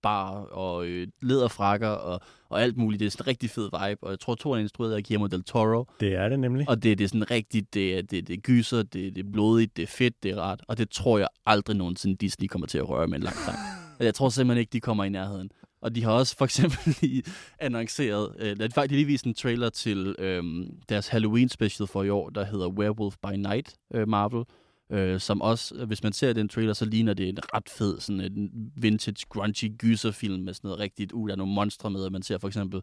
[0.03, 3.01] bar og øh, læderfrakker og, og alt muligt.
[3.01, 5.27] Det er sådan en rigtig fed vibe, og jeg tror, to er instrueret af Guillermo
[5.27, 5.87] del Toro.
[6.01, 6.69] Det er det nemlig.
[6.69, 9.77] Og det, det er sådan rigtigt, det det, det er gyser, det, det er blodigt,
[9.77, 10.63] det er fedt, det er rart.
[10.69, 13.59] Og det tror jeg aldrig nogensinde Disney kommer til at røre med en lang sang.
[14.01, 15.51] Jeg tror simpelthen ikke, de kommer i nærheden.
[15.83, 17.23] Og de har også for eksempel lige
[17.59, 20.43] annonceret, øh, de faktisk lige vist en trailer til øh,
[20.89, 24.45] deres Halloween special for i år, der hedder Werewolf by Night øh, Marvel.
[24.93, 28.21] Øh, som også, hvis man ser den trailer, så ligner det en ret fed, sådan
[28.21, 32.13] en vintage, grungy gyserfilm med sådan noget rigtigt, uh, der er nogle monstre med, og
[32.13, 32.81] man ser for eksempel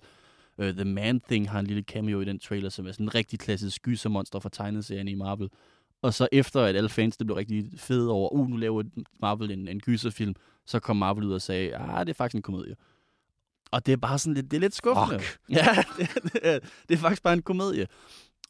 [0.58, 3.16] uh, The Man Thing har en lille cameo i den trailer, som er sådan en
[3.16, 5.50] rigtig klassisk gysermonster fra tegneserien i Marvel.
[6.02, 8.84] Og så efter, at alle fans det blev rigtig fede over, uh, nu laver
[9.22, 10.36] Marvel en, en gyserfilm,
[10.66, 12.76] så kom Marvel ud og sagde, ah, det er faktisk en komedie.
[13.72, 15.20] Og det er bare sådan lidt, det er lidt skuffende.
[15.20, 15.40] Fuck.
[15.50, 17.88] Ja, det, det, er, det er faktisk bare en komedie.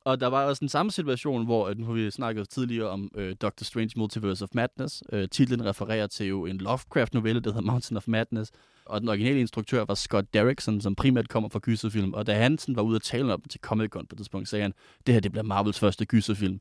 [0.05, 3.11] Og der var også den samme situation, hvor øh, nu har vi snakket tidligere om
[3.15, 5.03] øh, Doctor Strange Multiverse of Madness.
[5.11, 8.51] Øh, titlen refererer til jo en Lovecraft-novelle, der hedder Mountain of Madness.
[8.85, 12.13] Og den originale instruktør var Scott Derrickson, som primært kommer fra gyserfilm.
[12.13, 14.61] Og da Hansen var ude at tale om til Comic Con på det tidspunkt, sagde
[14.61, 14.73] han,
[15.07, 16.59] det her det bliver Marvels første gyserfilm.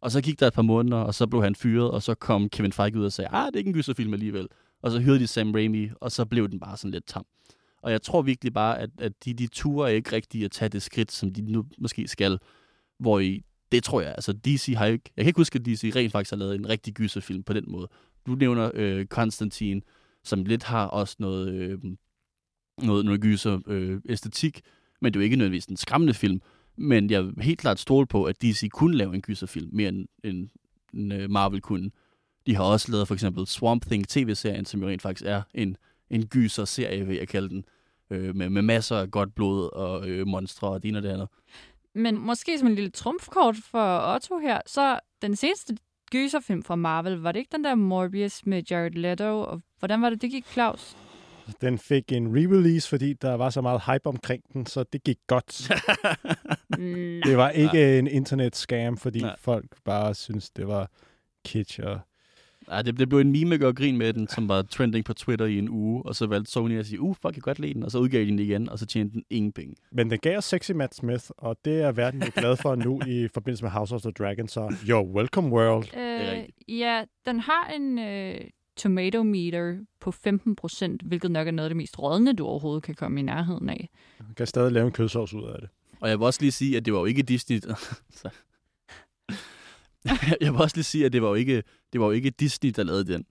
[0.00, 2.48] Og så gik der et par måneder, og så blev han fyret, og så kom
[2.48, 4.48] Kevin Feige ud og sagde, ah, det er ikke en gyserfilm alligevel.
[4.82, 7.26] Og så hyrede de Sam Raimi, og så blev den bare sådan lidt tam.
[7.82, 10.82] Og jeg tror virkelig bare, at, at de, de turer ikke rigtigt at tage det
[10.82, 12.38] skridt, som de nu måske skal.
[12.98, 13.42] Hvor i,
[13.72, 16.30] det tror jeg, altså DC har ikke, jeg kan ikke huske, at DC rent faktisk
[16.30, 17.88] har lavet en rigtig gyserfilm på den måde.
[18.26, 19.82] Du nævner øh, Konstantin,
[20.24, 21.78] som lidt har også noget, øh,
[22.82, 24.60] noget, noget gyser øh, æstetik,
[25.00, 26.42] men det er jo ikke nødvendigvis en skræmmende film.
[26.76, 30.08] Men jeg er helt klart stole på, at DC kunne lave en gyserfilm, mere end,
[30.24, 30.48] end,
[30.94, 31.90] end øh, Marvel kunne.
[32.46, 35.76] De har også lavet for eksempel Swamp Thing tv-serien, som jo rent faktisk er en,
[36.10, 37.64] en gyser-serie, vil jeg kalde den,
[38.10, 41.08] øh, med, med masser af godt blod og øh, monstre og det ene og det
[41.08, 41.28] andet.
[41.94, 45.76] Men måske som en lille trumfkort for Otto her, så den seneste
[46.10, 49.40] gyserfilm fra Marvel, var det ikke den der Morbius med Jared Leto?
[49.40, 50.96] Og hvordan var det, det gik, Claus?
[51.60, 55.18] Den fik en re-release, fordi der var så meget hype omkring den, så det gik
[55.26, 55.70] godt.
[57.26, 59.36] det var ikke en internet-scam, fordi Nej.
[59.38, 60.90] folk bare synes det var
[61.44, 62.00] kitsch og
[62.70, 65.46] Ja, det, det blev en meme, og grin med den, som var trending på Twitter
[65.46, 67.74] i en uge, og så valgte Sony at sige, uh, fuck, jeg kan godt lide
[67.74, 69.74] den, og så udgav de den igen, og så tjente den ingen penge.
[69.92, 73.00] Men den gav os sexy Matt Smith, og det er verden jo glad for nu
[73.06, 75.96] i forbindelse med House of the Dragon, så you're welcome world.
[75.96, 78.40] Øh, ja, den har en øh,
[78.76, 82.82] tomato meter på 15 procent, hvilket nok er noget af det mest rådne, du overhovedet
[82.82, 83.88] kan komme i nærheden af.
[84.20, 85.68] Man kan stadig lave en kødsovs ud af det.
[86.00, 87.60] Og jeg vil også lige sige, at det var jo ikke Disney...
[90.40, 91.62] Jeg vil også lige sige, at det var jo ikke,
[91.92, 93.24] det var jo ikke Disney, der lavede den.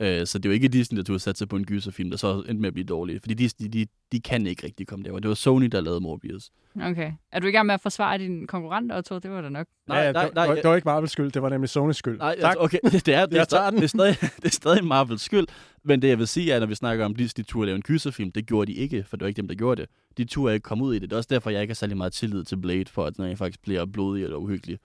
[0.00, 2.34] Øh, så det var ikke Disney, der tog sat sig på en gyserfilm, der så
[2.34, 3.20] endte med at blive dårlig.
[3.22, 5.18] Fordi Disney, de, de kan ikke rigtig komme der.
[5.18, 6.50] Det var Sony, der lavede Morbius.
[6.82, 7.12] Okay.
[7.32, 9.18] Er du i gang med at forsvare din konkurrent, Otto?
[9.18, 9.66] Det var da nok.
[9.88, 11.68] Nej, nej, det, nej, det, var- jeg- det var ikke Marvels skyld, det var nemlig
[11.70, 12.18] Sonys skyld.
[12.18, 12.44] Nej, tak.
[12.44, 15.46] altså, okay, det, er, det, er, stadig, det, er stadig, det er stadig Marvels skyld.
[15.84, 17.82] Men det, jeg vil sige, er, at når vi snakker om Disney turde lave en
[17.82, 19.90] gyserfilm, det gjorde de ikke, for det var ikke dem, der gjorde det.
[20.16, 21.10] De turde ikke komme ud i det.
[21.10, 23.36] Det er også derfor, jeg ikke har særlig meget tillid til Blade, for at den
[23.36, 24.78] faktisk bliver blodig eller uhyggelig.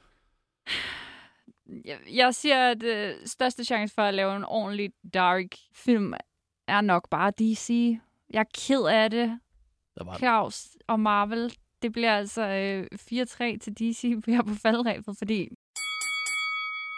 [1.85, 6.13] Jeg, jeg siger, at øh, største chance for at lave en ordentlig dark film
[6.67, 7.97] er nok bare DC.
[8.29, 9.39] Jeg er ked af det,
[9.97, 11.53] Der var Claus og Marvel.
[11.81, 15.49] Det bliver altså øh, 4-3 til DC her på faldrebet, fordi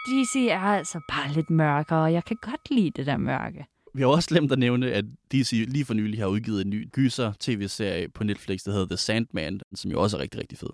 [0.06, 3.66] DC er altså bare lidt mørkere, og jeg kan godt lide det der mørke.
[3.94, 6.90] Vi har også glemt at nævne, at DC lige for nylig har udgivet en ny
[6.92, 10.70] gyser-tv-serie på Netflix, der hedder The Sandman, som jo også er rigtig, rigtig fed.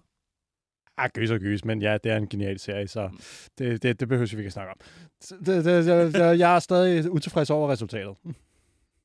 [1.02, 3.10] Ah, gøs og gøs, men ja, det er en genial serie, så
[3.58, 4.76] det, det, det behøver vi ikke at snakke om.
[5.20, 8.16] Så Det, det, det, jeg er stadig utilfreds over resultatet.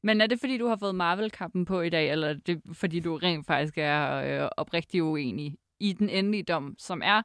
[0.03, 2.99] Men er det, fordi du har fået Marvel-kappen på i dag, eller er det, fordi
[2.99, 7.21] du rent faktisk er øh, oprigtig uenig i den endelige dom, som er,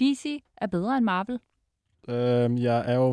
[0.00, 1.38] DC er bedre end Marvel?
[2.08, 3.12] Øhm, jeg er jo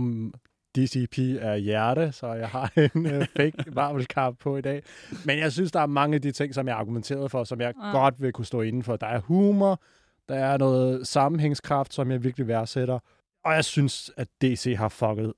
[0.75, 4.83] DCP af hjerte, så jeg har en øh, fake marvel card på i dag.
[5.25, 7.73] Men jeg synes, der er mange af de ting, som jeg argumenterede for, som jeg
[7.81, 7.93] ah.
[7.93, 8.95] godt vil kunne stå inden for.
[8.95, 9.81] Der er humor,
[10.29, 12.99] der er noget sammenhængskraft, som jeg virkelig værdsætter.
[13.45, 15.33] Og jeg synes, at DC har fucket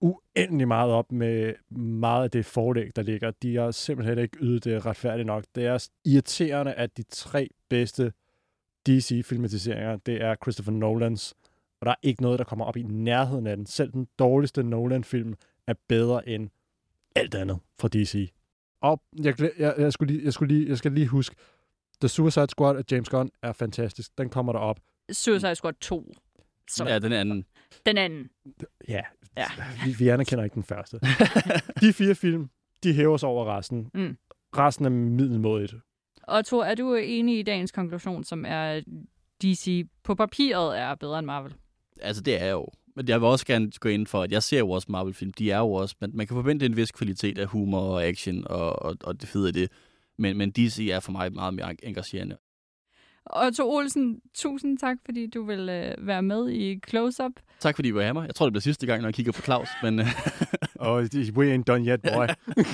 [0.00, 3.30] uendelig meget op med meget af det forlæg, der ligger.
[3.30, 5.44] De har simpelthen ikke ydet det retfærdigt nok.
[5.54, 8.12] Det er irriterende, at de tre bedste
[8.86, 11.34] DC-filmatiseringer, det er Christopher Nolans,
[11.80, 13.66] og der er ikke noget, der kommer op i nærheden af den.
[13.66, 15.34] Selv den dårligste Nolan-film
[15.66, 16.50] er bedre end
[17.16, 18.32] alt andet fra DC.
[18.80, 21.36] Og jeg, jeg, jeg, skulle lige, jeg, skulle lige, jeg skal lige huske,
[22.02, 24.18] The Suicide Squad af James Gunn er fantastisk.
[24.18, 24.80] Den kommer derop.
[25.12, 26.12] Suicide Squad 2.
[26.70, 27.44] Så Ja, den anden.
[27.86, 28.28] den anden.
[28.88, 29.00] Ja,
[29.36, 29.44] Ja.
[29.84, 31.00] vi, vi anerkender ikke den første.
[31.80, 32.48] de fire film,
[32.82, 33.90] de hæver sig over resten.
[33.94, 34.16] Mm.
[34.56, 35.74] Resten er middelmådigt.
[36.22, 38.84] Og Thor, er du enig i dagens konklusion, som er, at
[39.42, 41.54] DC på papiret er bedre end Marvel?
[42.00, 42.66] Altså, det er jeg jo.
[42.96, 45.32] Men jeg vil også gerne gå ind for, at jeg ser jo også Marvel-film.
[45.32, 48.46] De er jo også, man, man kan forvente en vis kvalitet af humor og action,
[48.46, 49.70] og, og, og det fede af det.
[50.18, 52.36] Men, men DC er for mig meget mere engagerende.
[53.26, 57.32] Og to Olsen, tusind tak, fordi du vil øh, være med i Close-Up.
[57.60, 58.26] Tak fordi I var her mig.
[58.26, 59.68] Jeg tror, det bliver sidste gang, når jeg kigger på Claus.
[59.82, 60.06] Men øh,
[60.82, 61.02] Og
[61.36, 62.26] we ain't done yet, boy.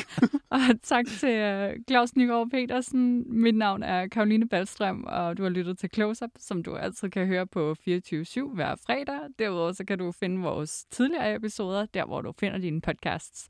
[0.56, 3.24] Og tak til øh, Claus Nygaard Petersen.
[3.42, 7.26] Mit navn er Karoline Ballstrøm, og du har lyttet til Close-Up, som du altid kan
[7.26, 9.20] høre på 24-7 hver fredag.
[9.38, 13.46] Derudover så kan du finde vores tidligere episoder, der hvor du finder dine podcasts.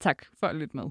[0.00, 0.84] Tak for at lytte med.